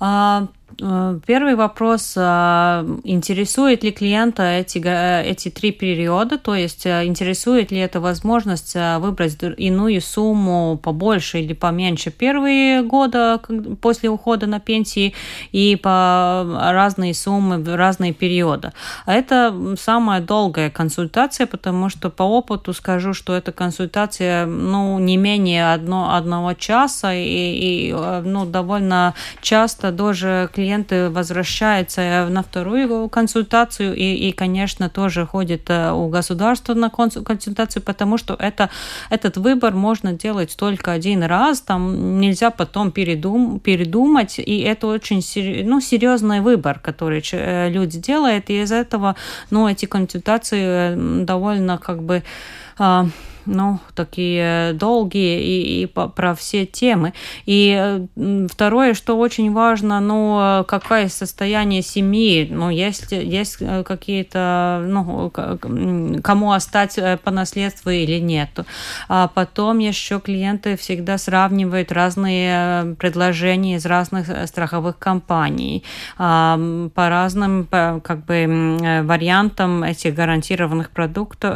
А, 0.00 0.48
первый 0.78 1.54
вопрос, 1.54 2.14
а, 2.16 2.84
интересует 3.04 3.84
ли 3.84 3.92
клиента 3.92 4.42
эти, 4.42 4.78
эти 4.78 5.50
три 5.50 5.72
периода, 5.72 6.38
то 6.38 6.54
есть 6.54 6.86
э, 6.86 7.04
интересует 7.04 7.70
ли 7.70 7.78
это 7.78 8.00
возможность 8.00 8.74
э, 8.74 8.98
выбрать 8.98 9.36
иную 9.56 10.00
сумму 10.00 10.78
побольше 10.82 11.40
или 11.40 11.52
поменьше 11.52 12.10
первые 12.10 12.82
года 12.82 13.40
после 13.80 14.08
ухода 14.10 14.46
на 14.46 14.60
пенсии 14.60 15.14
и 15.52 15.76
по 15.76 16.44
разные 16.72 17.14
суммы 17.14 17.58
в 17.58 17.76
разные 17.76 18.12
периоды. 18.12 18.72
А 19.06 19.12
это 19.12 19.74
самая 19.78 20.20
долгая 20.20 20.70
консультация, 20.70 21.46
потому 21.46 21.88
что 21.88 22.10
по 22.10 22.22
опыту 22.22 22.72
скажу, 22.72 23.14
что 23.14 23.34
эта 23.34 23.52
консультация 23.52 24.46
ну, 24.46 24.98
не 24.98 25.16
менее 25.16 25.72
одно, 25.72 26.14
одного 26.14 26.54
часа 26.54 27.14
и, 27.14 27.24
и 27.24 27.92
ну, 27.92 28.44
довольно 28.46 29.14
часто 29.40 29.92
даже 29.92 30.50
клиенты 30.64 31.10
возвращаются 31.10 32.26
на 32.30 32.42
вторую 32.42 33.08
консультацию 33.10 33.94
и, 33.94 34.28
и 34.28 34.32
конечно, 34.32 34.88
тоже 34.88 35.26
ходят 35.26 35.68
э, 35.68 35.92
у 35.92 36.08
государства 36.08 36.72
на 36.74 36.88
консультацию, 36.88 37.82
потому 37.82 38.16
что 38.16 38.34
это, 38.38 38.70
этот 39.10 39.36
выбор 39.36 39.74
можно 39.74 40.12
делать 40.12 40.56
только 40.56 40.92
один 40.92 41.22
раз, 41.22 41.60
там 41.60 42.18
нельзя 42.18 42.50
потом 42.50 42.92
передум, 42.92 43.60
передумать, 43.60 44.38
и 44.38 44.60
это 44.60 44.86
очень 44.86 45.22
ну, 45.68 45.80
серьезный 45.82 46.40
выбор, 46.40 46.78
который 46.78 47.22
э, 47.32 47.68
люди 47.68 47.98
делают, 47.98 48.48
и 48.48 48.62
из 48.62 48.72
этого 48.72 49.16
ну, 49.50 49.68
эти 49.68 49.84
консультации 49.84 50.64
э, 50.64 51.24
довольно 51.24 51.76
как 51.76 52.02
бы 52.02 52.22
а, 52.78 53.06
ну, 53.46 53.78
такие 53.94 54.72
долгие 54.74 55.40
и, 55.40 55.82
и 55.82 55.86
про 55.86 56.34
все 56.34 56.66
темы. 56.66 57.12
И 57.46 58.06
второе, 58.50 58.94
что 58.94 59.18
очень 59.18 59.52
важно, 59.52 60.00
ну, 60.00 60.64
какое 60.66 61.08
состояние 61.08 61.82
семьи, 61.82 62.48
ну, 62.50 62.70
есть, 62.70 63.12
есть 63.12 63.56
э, 63.60 63.82
какие-то, 63.84 64.84
ну, 64.86 65.30
кому 66.22 66.52
остать 66.52 66.98
э, 66.98 67.18
по 67.22 67.30
наследству 67.30 67.90
или 67.90 68.18
нет. 68.18 68.50
А 69.08 69.28
потом 69.28 69.78
еще 69.78 70.20
клиенты 70.20 70.76
всегда 70.76 71.18
сравнивают 71.18 71.92
разные 71.92 72.52
э, 72.52 72.94
предложения 72.98 73.76
из 73.76 73.86
разных 73.86 74.26
страховых 74.48 74.98
компаний 74.98 75.84
а, 76.18 76.58
по 76.94 77.08
разным, 77.08 77.66
как 77.70 78.24
бы, 78.24 79.02
вариантам 79.04 79.82
этих 79.82 80.14
гарантированных 80.14 80.90
продуктов, 80.90 81.54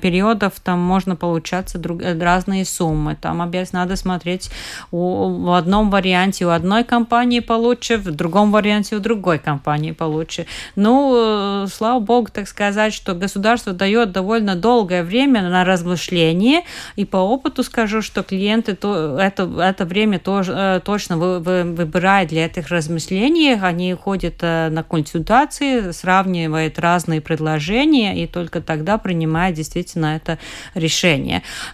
периодов, 0.00 0.52
там 0.62 0.80
можно 0.94 1.16
получаться 1.16 1.78
друг, 1.78 2.02
э, 2.02 2.16
разные 2.18 2.64
суммы. 2.64 3.16
Там 3.20 3.42
опять 3.42 3.72
надо 3.72 3.96
смотреть 3.96 4.50
у, 4.92 5.28
в 5.46 5.52
одном 5.56 5.90
варианте 5.90 6.46
у 6.46 6.50
одной 6.50 6.84
компании 6.84 7.40
получше, 7.40 7.96
в 7.96 8.12
другом 8.12 8.52
варианте 8.52 8.96
у 8.96 9.00
другой 9.00 9.38
компании 9.38 9.90
получше. 9.90 10.46
Ну, 10.76 11.64
э, 11.64 11.66
слава 11.66 11.98
богу, 11.98 12.28
так 12.32 12.46
сказать, 12.46 12.94
что 12.94 13.14
государство 13.14 13.72
дает 13.72 14.12
довольно 14.12 14.54
долгое 14.54 15.02
время 15.02 15.42
на 15.42 15.64
размышление, 15.64 16.62
и 16.94 17.04
по 17.04 17.16
опыту 17.16 17.64
скажу, 17.64 18.00
что 18.00 18.22
клиенты 18.22 18.76
то, 18.76 19.18
это, 19.18 19.42
это 19.60 19.84
время 19.84 20.20
тоже, 20.20 20.52
э, 20.56 20.80
точно 20.84 21.16
вы, 21.16 21.40
вы, 21.40 21.64
выбирают 21.64 22.30
для 22.30 22.46
этих 22.46 22.68
размышлений, 22.68 23.58
они 23.60 23.94
ходят 23.94 24.42
на 24.42 24.84
консультации, 24.88 25.90
сравнивают 25.90 26.78
разные 26.78 27.20
предложения, 27.20 28.22
и 28.22 28.28
только 28.28 28.60
тогда 28.60 28.96
принимают 28.96 29.56
действительно 29.56 30.14
это 30.14 30.38
решение. 30.74 30.83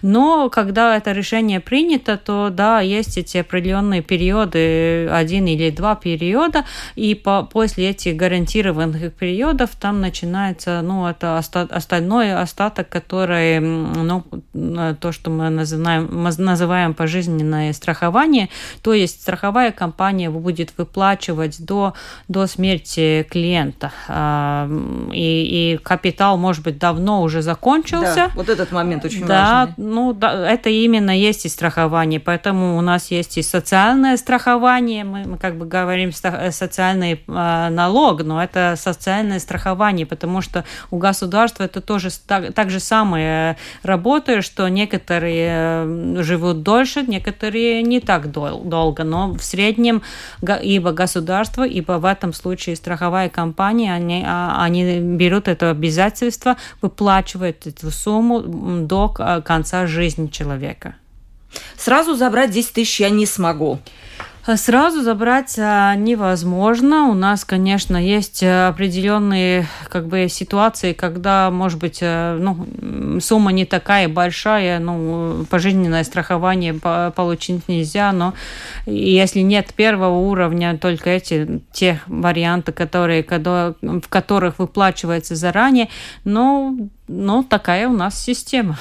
Но 0.03 0.49
когда 0.51 0.97
это 0.97 1.13
решение 1.13 1.61
принято, 1.61 2.17
то 2.17 2.51
да, 2.51 2.81
есть 2.81 3.19
эти 3.19 3.39
определенные 3.39 4.03
периоды, 4.03 5.09
один 5.09 5.47
или 5.47 5.71
два 5.71 5.95
периода, 5.95 6.65
и 6.95 7.15
по, 7.15 7.43
после 7.43 7.91
этих 7.91 8.17
гарантированных 8.17 9.13
периодов 9.15 9.71
там 9.81 10.01
начинается, 10.01 10.81
ну, 10.83 11.07
это 11.07 11.39
оста 11.39 11.69
остальной 11.71 12.35
остаток, 12.35 12.89
который, 12.89 13.61
ну, 13.61 14.25
то, 15.01 15.13
что 15.13 15.31
мы 15.31 15.51
называем, 15.51 16.09
мы 16.11 16.31
называем 16.39 16.95
пожизненное 16.95 17.73
страхование, 17.73 18.49
то 18.83 18.93
есть 18.95 19.23
страховая 19.23 19.73
компания 19.73 20.31
будет 20.31 20.73
выплачивать 20.77 21.65
до, 21.65 21.95
до 22.29 22.47
смерти 22.47 23.27
клиента. 23.31 23.93
И, 25.13 25.75
и 25.75 25.79
капитал, 25.83 26.37
может 26.37 26.65
быть, 26.65 26.79
давно 26.79 27.23
уже 27.23 27.43
закончился. 27.43 28.15
Да, 28.15 28.31
вот 28.35 28.49
этот 28.49 28.73
момент 28.73 29.00
момент 29.01 29.15
очень 29.15 29.27
да, 29.27 29.67
важный. 29.67 29.75
Ну, 29.85 30.13
да, 30.13 30.51
это 30.51 30.71
именно 30.71 31.17
есть 31.17 31.47
и 31.47 31.49
страхование, 31.49 32.21
поэтому 32.21 32.77
у 32.77 32.81
нас 32.81 33.11
есть 33.11 33.39
и 33.39 33.43
социальное 33.43 34.17
страхование, 34.17 35.05
мы, 35.05 35.25
мы 35.25 35.39
как 35.39 35.57
бы 35.57 35.67
говорим 35.67 36.11
э, 36.23 36.51
социальный 36.51 37.13
э, 37.27 37.69
налог, 37.71 38.23
но 38.23 38.43
это 38.43 38.75
социальное 38.77 39.39
страхование, 39.39 40.07
потому 40.07 40.41
что 40.41 40.65
у 40.91 40.99
государства 40.99 41.65
это 41.65 41.81
тоже 41.81 42.09
так, 42.27 42.53
так 42.55 42.71
же 42.71 42.81
самое 42.81 43.57
работает, 43.83 44.45
что 44.45 44.69
некоторые 44.69 45.49
э, 45.51 46.23
живут 46.23 46.63
дольше, 46.63 47.03
некоторые 47.03 47.83
не 47.83 48.01
так 48.01 48.31
дол- 48.31 48.63
долго, 48.65 49.05
но 49.05 49.33
в 49.33 49.43
среднем 49.43 50.03
ибо 50.63 50.93
государство, 50.93 51.67
ибо 51.67 51.93
в 51.93 52.05
этом 52.05 52.33
случае 52.33 52.77
страховая 52.77 53.29
компания, 53.29 53.93
они, 53.93 54.25
а, 54.27 54.63
они 54.63 55.01
берут 55.01 55.49
это 55.49 55.71
обязательство, 55.71 56.57
выплачивают 56.83 57.67
эту 57.67 57.91
сумму 57.91 58.41
до 58.91 59.09
конца 59.45 59.87
жизни 59.87 60.27
человека. 60.27 60.97
Сразу 61.79 62.17
забрать 62.17 62.51
10 62.51 62.73
тысяч 62.73 63.01
я 63.01 63.09
не 63.09 63.25
смогу. 63.25 63.79
Сразу 64.47 65.03
забрать 65.03 65.59
а, 65.59 65.95
невозможно. 65.97 67.09
У 67.09 67.15
нас, 67.15 67.45
конечно, 67.45 67.97
есть 67.97 68.43
определенные 68.43 69.67
как 69.89 70.07
бы, 70.07 70.29
ситуации, 70.29 70.95
когда, 70.95 71.51
может 71.51 71.79
быть, 71.79 71.99
э, 72.01 72.39
ну, 72.41 73.21
сумма 73.21 73.53
не 73.53 73.67
такая 73.67 74.09
большая, 74.09 74.79
ну, 74.79 75.45
пожизненное 75.51 76.05
страхование 76.05 76.73
получить 76.75 77.69
нельзя, 77.69 78.13
но 78.13 78.33
если 78.87 79.41
нет 79.41 79.75
первого 79.75 80.17
уровня, 80.17 80.79
только 80.79 81.11
эти 81.11 81.61
те 81.73 82.01
варианты, 82.07 82.73
которые, 82.73 83.23
в 83.23 84.09
которых 84.09 84.59
выплачивается 84.59 85.37
заранее, 85.37 85.91
ну, 86.25 86.89
ну 87.09 87.43
такая 87.43 87.89
у 87.89 87.93
нас 87.93 88.19
система. 88.19 88.79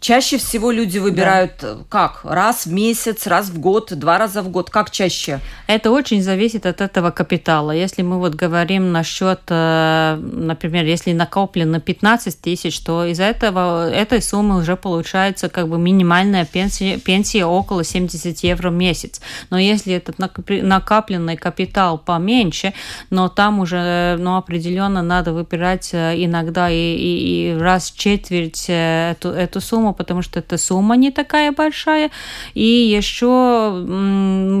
Чаще 0.00 0.38
всего 0.38 0.70
люди 0.70 0.96
выбирают 0.96 1.52
да. 1.60 1.76
как? 1.90 2.20
Раз 2.24 2.64
в 2.64 2.72
месяц, 2.72 3.26
раз 3.26 3.50
в 3.50 3.60
год, 3.60 3.92
два 3.92 4.16
раза 4.16 4.40
в 4.40 4.48
год? 4.48 4.70
Как 4.70 4.90
чаще? 4.90 5.40
Это 5.66 5.90
очень 5.90 6.22
зависит 6.22 6.64
от 6.64 6.80
этого 6.80 7.10
капитала. 7.10 7.70
Если 7.70 8.00
мы 8.00 8.18
вот 8.18 8.34
говорим 8.34 8.92
насчет, 8.92 9.40
э, 9.48 10.18
например, 10.18 10.86
если 10.86 11.12
накоплено 11.12 11.80
15 11.80 12.40
тысяч, 12.40 12.80
то 12.80 13.04
из 13.04 13.20
этого, 13.20 13.90
этой 13.90 14.22
суммы 14.22 14.60
уже 14.60 14.74
получается 14.74 15.50
как 15.50 15.68
бы 15.68 15.76
минимальная 15.76 16.46
пенсия, 16.46 16.96
пенсия 16.98 17.44
около 17.44 17.84
70 17.84 18.38
евро 18.42 18.70
в 18.70 18.74
месяц. 18.74 19.20
Но 19.50 19.58
если 19.58 19.92
этот 19.92 20.18
накопленный 20.18 21.36
капитал 21.36 21.98
поменьше, 21.98 22.72
но 23.10 23.28
там 23.28 23.60
уже 23.60 24.16
ну, 24.18 24.38
определенно 24.38 25.02
надо 25.02 25.34
выбирать 25.34 25.90
э, 25.92 26.14
иногда 26.16 26.70
и, 26.70 26.74
и, 26.74 27.52
и 27.52 27.58
раз 27.58 27.90
в 27.90 27.98
четверть 27.98 28.64
э, 28.68 29.10
эту, 29.10 29.28
эту 29.28 29.60
сумму, 29.60 29.89
потому 29.92 30.22
что 30.22 30.38
эта 30.40 30.58
сумма 30.58 30.96
не 30.96 31.10
такая 31.10 31.52
большая. 31.52 32.10
И 32.54 32.64
еще, 32.64 33.84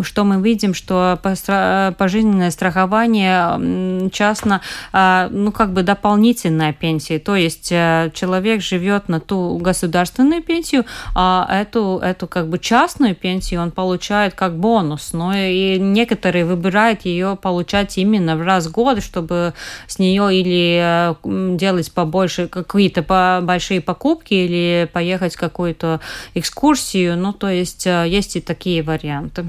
что 0.04 0.24
мы 0.24 0.42
видим, 0.42 0.74
что 0.74 1.18
пожизненное 1.22 2.50
страхование 2.50 4.10
частно, 4.10 4.60
а, 4.92 5.28
ну, 5.30 5.52
как 5.52 5.72
бы 5.72 5.82
дополнительная 5.82 6.72
пенсия. 6.72 7.18
То 7.18 7.36
есть 7.36 7.70
э, 7.72 8.10
человек 8.14 8.62
живет 8.62 9.08
на 9.08 9.20
ту 9.20 9.58
государственную 9.58 10.42
пенсию, 10.42 10.84
а 11.14 11.46
эту, 11.50 12.00
эту 12.02 12.26
как 12.26 12.48
бы 12.48 12.58
частную 12.58 13.14
пенсию 13.14 13.62
он 13.62 13.70
получает 13.70 14.34
как 14.34 14.56
бонус. 14.56 15.12
Но 15.12 15.32
и 15.34 15.78
некоторые 15.78 16.44
выбирают 16.44 17.04
ее 17.04 17.38
получать 17.40 17.98
именно 17.98 18.36
в 18.36 18.42
раз 18.42 18.66
в 18.66 18.72
год, 18.72 19.02
чтобы 19.02 19.54
с 19.86 19.98
нее 19.98 20.34
или 20.34 21.14
делать 21.56 21.92
побольше 21.92 22.48
какие-то 22.48 23.40
большие 23.42 23.80
покупки 23.80 24.34
или 24.34 24.88
поехать 24.92 25.19
в 25.28 25.38
какую-то 25.38 26.00
экскурсию. 26.34 27.16
Ну, 27.16 27.32
то 27.32 27.48
есть 27.48 27.86
э, 27.86 28.06
есть 28.08 28.36
и 28.36 28.40
такие 28.40 28.82
варианты. 28.82 29.46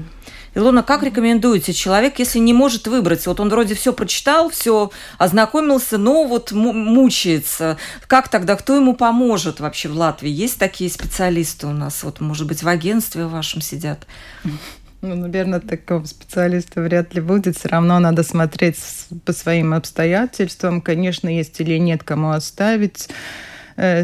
Илона, 0.54 0.82
как 0.82 1.02
рекомендуете 1.02 1.72
человек, 1.72 2.18
если 2.18 2.38
не 2.38 2.52
может 2.52 2.86
выбрать? 2.86 3.26
Вот 3.26 3.40
он 3.40 3.48
вроде 3.48 3.74
все 3.74 3.92
прочитал, 3.92 4.50
все 4.50 4.90
ознакомился, 5.16 5.96
но 5.96 6.24
вот 6.26 6.52
мучается. 6.52 7.78
Как 8.06 8.28
тогда, 8.28 8.56
кто 8.56 8.76
ему 8.76 8.94
поможет 8.94 9.60
вообще 9.60 9.88
в 9.88 9.96
Латвии? 9.96 10.28
Есть 10.28 10.58
такие 10.58 10.90
специалисты 10.90 11.66
у 11.66 11.72
нас? 11.72 12.02
Вот, 12.02 12.20
может 12.20 12.46
быть, 12.46 12.62
в 12.62 12.68
агентстве 12.68 13.26
вашем 13.26 13.62
сидят? 13.62 14.06
Ну, 15.00 15.16
наверное, 15.16 15.58
такого 15.58 16.04
специалиста 16.04 16.80
вряд 16.80 17.14
ли 17.14 17.20
будет. 17.20 17.56
Все 17.56 17.68
равно 17.68 17.98
надо 17.98 18.22
смотреть 18.22 18.76
по 19.24 19.32
своим 19.32 19.74
обстоятельствам. 19.74 20.80
Конечно, 20.80 21.28
есть 21.28 21.58
или 21.60 21.78
нет 21.78 22.04
кому 22.04 22.30
оставить 22.30 23.08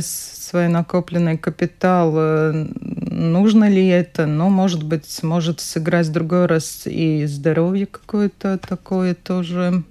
свой 0.00 0.68
накопленный 0.68 1.36
капитал. 1.36 2.12
Э, 2.16 2.66
нужно 3.10 3.68
ли 3.68 3.86
это? 3.86 4.26
Но, 4.26 4.48
может 4.48 4.82
быть, 4.82 5.22
может 5.22 5.60
сыграть 5.60 6.06
в 6.06 6.12
другой 6.12 6.46
раз 6.46 6.82
и 6.86 7.26
здоровье 7.26 7.86
какое-то 7.86 8.58
такое 8.58 9.14
тоже. 9.14 9.82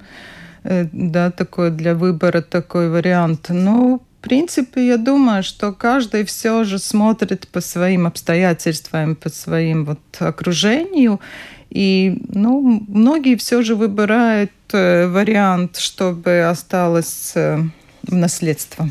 Э, 0.64 0.88
да, 0.92 1.32
такое 1.32 1.70
для 1.72 1.94
выбора 1.94 2.42
такой 2.42 2.90
вариант. 2.90 3.48
Но 3.50 4.02
в 4.20 4.22
принципе, 4.22 4.88
я 4.88 4.98
думаю, 4.98 5.44
что 5.44 5.72
каждый 5.72 6.26
все 6.26 6.64
же 6.64 6.80
смотрит 6.80 7.48
по 7.48 7.62
своим 7.62 8.08
обстоятельствам, 8.08 9.16
по 9.16 9.30
своим 9.30 9.86
вот 9.86 10.00
окружению. 10.20 11.22
И 11.70 12.22
ну, 12.30 12.84
многие 12.88 13.36
все 13.36 13.62
же 13.62 13.76
выбирают 13.76 14.52
э, 14.74 15.08
вариант, 15.08 15.78
чтобы 15.78 16.42
осталось 16.42 17.34
э, 17.36 17.62
в 18.04 18.16
наследство. 18.16 18.90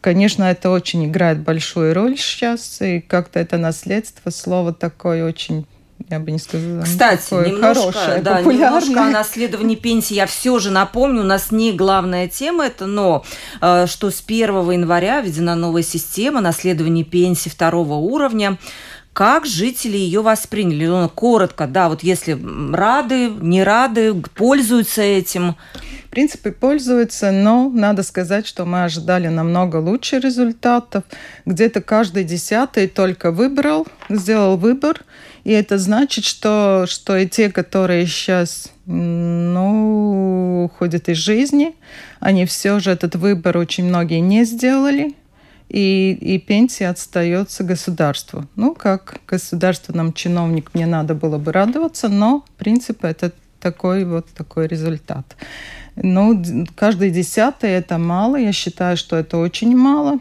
Конечно, 0.00 0.44
это 0.44 0.70
очень 0.70 1.06
играет 1.06 1.40
большую 1.40 1.94
роль 1.94 2.16
сейчас, 2.16 2.80
и 2.80 3.00
как-то 3.00 3.38
это 3.38 3.58
наследство, 3.58 4.30
слово 4.30 4.72
такое 4.72 5.24
очень 5.24 5.66
я 6.10 6.20
бы 6.20 6.30
не 6.30 6.38
сказала. 6.38 6.82
Кстати, 6.82 7.34
немножко, 7.48 7.92
хорошее, 7.92 8.22
да, 8.22 8.40
немножко 8.40 9.02
о 9.02 9.10
наследовании 9.10 9.74
пенсии 9.74 10.14
я 10.14 10.26
все 10.26 10.58
же 10.58 10.70
напомню. 10.70 11.22
У 11.22 11.24
нас 11.24 11.50
не 11.50 11.72
главная 11.72 12.28
тема 12.28 12.66
это, 12.66 12.86
но 12.86 13.24
э, 13.60 13.86
что 13.86 14.10
с 14.10 14.22
1 14.26 14.70
января 14.70 15.20
введена 15.20 15.54
новая 15.54 15.82
система 15.82 16.40
наследования 16.40 17.04
пенсии 17.04 17.48
второго 17.48 17.94
уровня. 17.94 18.58
Как 19.18 19.46
жители 19.46 19.96
ее 19.96 20.22
восприняли? 20.22 20.86
Ну, 20.86 21.08
коротко, 21.08 21.66
да, 21.66 21.88
вот 21.88 22.04
если 22.04 22.38
рады, 22.72 23.30
не 23.30 23.64
рады, 23.64 24.14
пользуются 24.14 25.02
этим. 25.02 25.56
В 26.06 26.10
принципе, 26.10 26.52
пользуются, 26.52 27.32
но 27.32 27.68
надо 27.68 28.04
сказать, 28.04 28.46
что 28.46 28.64
мы 28.64 28.84
ожидали 28.84 29.26
намного 29.26 29.78
лучше 29.78 30.20
результатов. 30.20 31.02
Где-то 31.46 31.80
каждый 31.80 32.22
десятый 32.22 32.86
только 32.86 33.32
выбрал, 33.32 33.88
сделал 34.08 34.56
выбор, 34.56 35.00
и 35.42 35.50
это 35.50 35.78
значит, 35.78 36.24
что, 36.24 36.84
что 36.86 37.16
и 37.16 37.26
те, 37.26 37.50
которые 37.50 38.06
сейчас 38.06 38.70
ну, 38.86 40.66
уходят 40.66 41.08
из 41.08 41.16
жизни, 41.16 41.74
они 42.20 42.46
все 42.46 42.78
же 42.78 42.92
этот 42.92 43.16
выбор 43.16 43.58
очень 43.58 43.86
многие 43.86 44.20
не 44.20 44.44
сделали, 44.44 45.16
и, 45.68 46.12
и 46.20 46.38
пенсия 46.38 46.88
отстается 46.88 47.64
государству. 47.64 48.46
Ну, 48.56 48.74
как 48.74 49.20
государственным 49.26 50.12
чиновник 50.12 50.70
мне 50.74 50.86
надо 50.86 51.14
было 51.14 51.38
бы 51.38 51.52
радоваться, 51.52 52.08
но, 52.08 52.44
в 52.46 52.58
принципе, 52.58 53.08
это 53.08 53.32
такой 53.60 54.04
вот 54.04 54.26
такой 54.28 54.66
результат. 54.66 55.36
Ну, 55.96 56.42
каждый 56.76 57.10
десятый 57.10 57.70
это 57.70 57.98
мало. 57.98 58.36
Я 58.36 58.52
считаю, 58.52 58.96
что 58.96 59.16
это 59.16 59.38
очень 59.38 59.76
мало. 59.76 60.20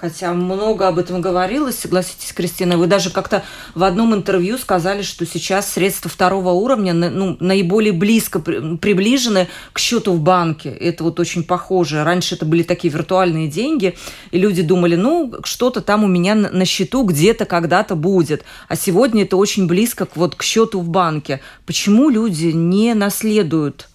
Хотя 0.00 0.32
много 0.32 0.86
об 0.86 1.00
этом 1.00 1.20
говорилось, 1.20 1.80
согласитесь, 1.80 2.32
Кристина. 2.32 2.78
Вы 2.78 2.86
даже 2.86 3.10
как-то 3.10 3.42
в 3.74 3.82
одном 3.82 4.14
интервью 4.14 4.56
сказали, 4.56 5.02
что 5.02 5.26
сейчас 5.26 5.72
средства 5.72 6.08
второго 6.08 6.50
уровня 6.50 6.94
ну, 6.94 7.36
наиболее 7.40 7.92
близко 7.92 8.38
приближены 8.38 9.48
к 9.72 9.80
счету 9.80 10.12
в 10.12 10.20
банке. 10.20 10.68
Это 10.68 11.02
вот 11.02 11.18
очень 11.18 11.42
похоже. 11.42 12.04
Раньше 12.04 12.36
это 12.36 12.46
были 12.46 12.62
такие 12.62 12.94
виртуальные 12.94 13.48
деньги, 13.48 13.96
и 14.30 14.38
люди 14.38 14.62
думали, 14.62 14.94
ну, 14.94 15.34
что-то 15.42 15.80
там 15.80 16.04
у 16.04 16.06
меня 16.06 16.36
на 16.36 16.64
счету 16.64 17.02
где-то 17.02 17.44
когда-то 17.44 17.96
будет. 17.96 18.44
А 18.68 18.76
сегодня 18.76 19.24
это 19.24 19.36
очень 19.36 19.66
близко 19.66 20.06
к, 20.06 20.16
вот, 20.16 20.36
к 20.36 20.44
счету 20.44 20.80
в 20.80 20.88
банке. 20.88 21.40
Почему 21.66 22.08
люди 22.08 22.46
не 22.46 22.94
наследуют 22.94 23.88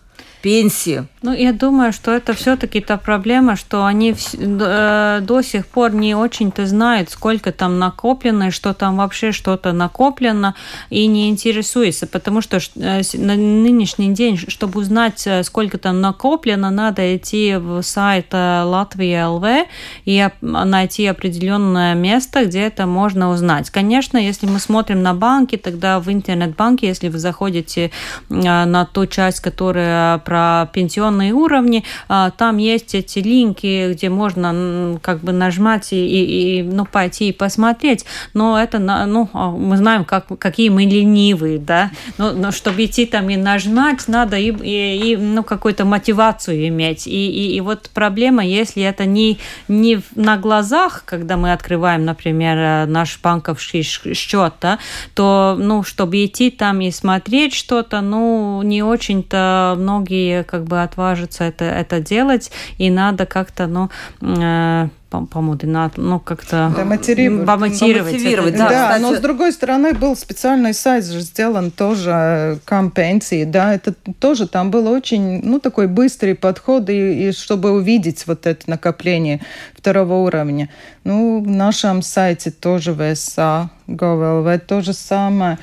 пенсии? 0.43 1.07
Ну, 1.21 1.33
я 1.33 1.53
думаю, 1.53 1.93
что 1.93 2.11
это 2.11 2.33
все-таки 2.33 2.81
та 2.81 2.97
проблема, 2.97 3.55
что 3.55 3.85
они 3.85 4.13
э, 4.33 5.19
до 5.21 5.41
сих 5.41 5.65
пор 5.67 5.95
не 5.95 6.15
очень-то 6.15 6.67
знают, 6.67 7.09
сколько 7.09 7.53
там 7.53 7.79
накоплено, 7.79 8.49
и 8.49 8.51
что 8.51 8.73
там 8.73 8.97
вообще 8.97 9.31
что-то 9.31 9.71
накоплено, 9.71 10.53
и 10.89 11.07
не 11.07 11.29
интересуются, 11.29 12.07
потому 12.07 12.41
что 12.41 12.57
э, 12.57 13.01
на 13.13 13.35
нынешний 13.35 14.13
день, 14.13 14.37
чтобы 14.37 14.81
узнать, 14.81 15.23
э, 15.25 15.43
сколько 15.43 15.77
там 15.77 16.01
накоплено, 16.01 16.71
надо 16.71 17.15
идти 17.15 17.55
в 17.55 17.81
сайт 17.81 18.33
Латвии 18.33 19.23
ЛВ 19.23 19.67
и 20.03 20.29
найти 20.41 21.07
определенное 21.07 21.95
место, 21.95 22.43
где 22.43 22.63
это 22.63 22.85
можно 22.85 23.29
узнать. 23.29 23.69
Конечно, 23.69 24.17
если 24.17 24.45
мы 24.45 24.59
смотрим 24.59 25.01
на 25.01 25.13
банки, 25.13 25.55
тогда 25.55 26.01
в 26.01 26.11
интернет-банке, 26.11 26.87
если 26.87 27.07
вы 27.07 27.17
заходите 27.17 27.91
на 28.29 28.85
ту 28.91 29.05
часть, 29.05 29.39
которая 29.39 30.17
про 30.33 30.67
пенсионные 30.73 31.31
уровни, 31.31 31.83
а, 32.09 32.31
там 32.31 32.57
есть 32.57 32.95
эти 32.95 33.19
линки, 33.19 33.93
где 33.93 34.09
можно 34.09 34.97
как 35.03 35.19
бы 35.19 35.31
нажимать 35.31 35.93
и, 35.93 36.57
и 36.57 36.63
ну, 36.63 36.85
пойти 36.85 37.29
и 37.29 37.31
посмотреть, 37.31 38.03
но 38.33 38.59
это, 38.59 38.79
ну, 38.79 39.29
а, 39.33 39.51
мы 39.51 39.77
знаем, 39.77 40.05
как, 40.05 40.25
какие 40.39 40.69
мы 40.69 40.85
ленивые, 40.85 41.59
да, 41.59 41.91
но, 42.17 42.31
но 42.31 42.51
чтобы 42.51 42.83
идти 42.83 43.05
там 43.05 43.29
и 43.29 43.37
нажимать, 43.37 44.07
надо 44.07 44.37
и, 44.37 44.51
и, 44.51 45.11
и 45.11 45.17
ну, 45.17 45.43
какую-то 45.43 45.85
мотивацию 45.85 46.67
иметь, 46.69 47.05
и, 47.05 47.11
и, 47.11 47.55
и 47.55 47.61
вот 47.61 47.91
проблема, 47.93 48.43
если 48.43 48.81
это 48.81 49.05
не, 49.05 49.37
не 49.67 50.01
на 50.15 50.37
глазах, 50.37 51.03
когда 51.05 51.37
мы 51.37 51.53
открываем, 51.53 52.05
например, 52.05 52.57
э, 52.57 52.85
наш 52.87 53.19
банковский 53.21 53.83
счет, 53.83 54.53
да, 54.61 54.79
то, 55.13 55.55
ну, 55.59 55.83
чтобы 55.83 56.25
идти 56.25 56.49
там 56.49 56.81
и 56.81 56.89
смотреть 56.89 57.53
что-то, 57.53 58.01
ну, 58.01 58.63
не 58.63 58.81
очень-то 58.81 59.75
многие 59.83 60.22
как 60.47 60.63
бы 60.63 60.81
отважиться 60.81 61.43
это, 61.43 61.65
это 61.65 61.99
делать, 61.99 62.51
и 62.77 62.89
надо 62.89 63.25
как-то, 63.25 63.67
ну, 63.67 63.89
э, 64.21 64.87
помудинать, 65.29 65.93
ну, 65.97 66.19
как-то 66.19 66.73
да, 66.75 66.85
мотивировать. 66.85 67.45
Помотивировать, 67.45 68.57
да. 68.57 68.69
Да, 68.69 68.97
но 68.99 69.15
с 69.15 69.19
другой 69.19 69.51
стороны 69.51 69.93
был 69.93 70.15
специальный 70.15 70.73
сайт 70.73 71.05
же 71.05 71.21
сделан 71.21 71.71
тоже 71.71 72.59
компенсии, 72.65 73.43
да, 73.43 73.73
это 73.73 73.93
тоже 74.19 74.47
там 74.47 74.71
был 74.71 74.87
очень, 74.87 75.41
ну, 75.43 75.59
такой 75.59 75.87
быстрый 75.87 76.35
подход, 76.35 76.89
и, 76.89 77.29
и 77.29 77.31
чтобы 77.31 77.71
увидеть 77.71 78.25
вот 78.25 78.47
это 78.47 78.69
накопление 78.69 79.41
второго 79.77 80.15
уровня. 80.15 80.69
Ну, 81.03 81.41
в 81.41 81.47
нашем 81.47 82.01
сайте 82.01 82.51
тоже 82.51 82.91
VSA, 82.91 83.67
GovLV 83.87 84.59
то 84.59 84.81
же 84.81 84.93
самое. 84.93 85.59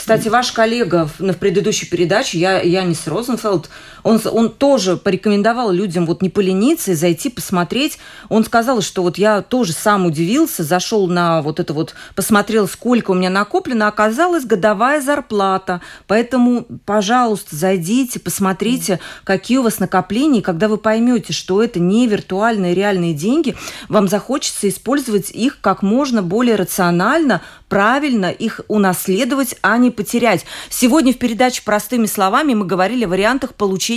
Кстати, 0.00 0.28
ваш 0.28 0.50
коллега 0.52 1.06
в, 1.06 1.20
в 1.20 1.36
предыдущей 1.36 1.84
передаче, 1.84 2.38
я, 2.38 2.62
Янис 2.62 3.06
Розенфелд, 3.06 3.68
он, 4.02 4.20
он 4.30 4.50
тоже 4.50 4.96
порекомендовал 4.96 5.70
людям 5.70 6.06
вот 6.06 6.22
не 6.22 6.28
полениться 6.28 6.92
и 6.92 6.94
зайти 6.94 7.28
посмотреть. 7.28 7.98
Он 8.28 8.44
сказал, 8.44 8.80
что 8.82 9.02
вот 9.02 9.18
я 9.18 9.42
тоже 9.42 9.72
сам 9.72 10.06
удивился, 10.06 10.62
зашел 10.62 11.06
на 11.06 11.42
вот 11.42 11.60
это 11.60 11.72
вот, 11.72 11.94
посмотрел, 12.14 12.68
сколько 12.68 13.10
у 13.10 13.14
меня 13.14 13.30
накоплено, 13.30 13.88
оказалась 13.88 14.44
годовая 14.44 15.00
зарплата. 15.00 15.80
Поэтому, 16.06 16.66
пожалуйста, 16.84 17.56
зайдите, 17.56 18.20
посмотрите, 18.20 19.00
какие 19.24 19.58
у 19.58 19.62
вас 19.62 19.78
накопления, 19.78 20.40
и 20.40 20.42
когда 20.42 20.68
вы 20.68 20.76
поймете, 20.76 21.32
что 21.32 21.62
это 21.62 21.80
не 21.80 22.06
виртуальные 22.06 22.74
реальные 22.74 23.14
деньги, 23.14 23.56
вам 23.88 24.08
захочется 24.08 24.68
использовать 24.68 25.30
их 25.30 25.60
как 25.60 25.82
можно 25.82 26.22
более 26.22 26.56
рационально, 26.56 27.42
правильно 27.68 28.30
их 28.30 28.60
унаследовать, 28.68 29.56
а 29.62 29.76
не 29.78 29.90
потерять. 29.90 30.44
Сегодня 30.68 31.12
в 31.12 31.18
передаче 31.18 31.62
«Простыми 31.64 32.06
словами» 32.06 32.54
мы 32.54 32.66
говорили 32.66 33.04
о 33.04 33.08
вариантах 33.08 33.54
получения 33.54 33.89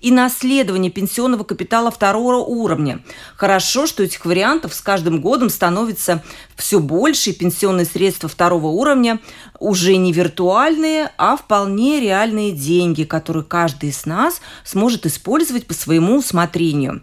и 0.00 0.10
наследования 0.10 0.90
пенсионного 0.90 1.44
капитала 1.44 1.90
второго 1.90 2.36
уровня. 2.36 3.00
Хорошо, 3.36 3.86
что 3.86 4.02
этих 4.02 4.24
вариантов 4.24 4.74
с 4.74 4.80
каждым 4.80 5.20
годом 5.20 5.50
становится 5.50 6.22
все 6.56 6.80
больше, 6.80 7.30
и 7.30 7.34
пенсионные 7.34 7.86
средства 7.86 8.28
второго 8.28 8.68
уровня 8.68 9.20
уже 9.58 9.96
не 9.96 10.12
виртуальные, 10.12 11.10
а 11.18 11.36
вполне 11.36 12.00
реальные 12.00 12.52
деньги, 12.52 13.04
которые 13.04 13.44
каждый 13.44 13.90
из 13.90 14.06
нас 14.06 14.40
сможет 14.64 15.06
использовать 15.06 15.66
по 15.66 15.74
своему 15.74 16.18
усмотрению 16.18 17.02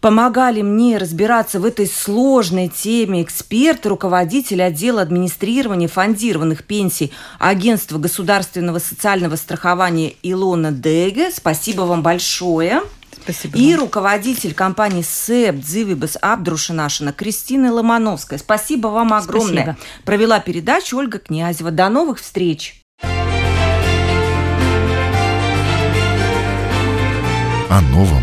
помогали 0.00 0.62
мне 0.62 0.98
разбираться 0.98 1.60
в 1.60 1.64
этой 1.64 1.86
сложной 1.86 2.68
теме 2.68 3.22
эксперты, 3.22 3.88
руководитель 3.88 4.62
отдела 4.62 5.02
администрирования 5.02 5.88
фондированных 5.88 6.64
пенсий 6.64 7.12
Агентства 7.38 7.98
государственного 7.98 8.78
социального 8.78 9.36
страхования 9.36 10.14
Илона 10.22 10.72
Деге. 10.72 11.30
Спасибо 11.30 11.82
вам 11.82 12.02
большое. 12.02 12.82
Спасибо. 13.22 13.58
И 13.58 13.74
руководитель 13.74 14.54
компании 14.54 15.02
СЭП 15.02 15.56
Дзивибас 15.56 16.16
Абдрушинашина 16.20 17.12
Кристина 17.12 17.72
Ломановская. 17.72 18.38
Спасибо 18.38 18.88
вам 18.88 19.12
огромное. 19.12 19.62
Спасибо. 19.62 19.76
Провела 20.04 20.38
передачу 20.38 20.96
Ольга 20.96 21.18
Князева. 21.18 21.72
До 21.72 21.88
новых 21.88 22.20
встреч. 22.20 22.80
О 27.68 27.80
новом, 27.90 28.22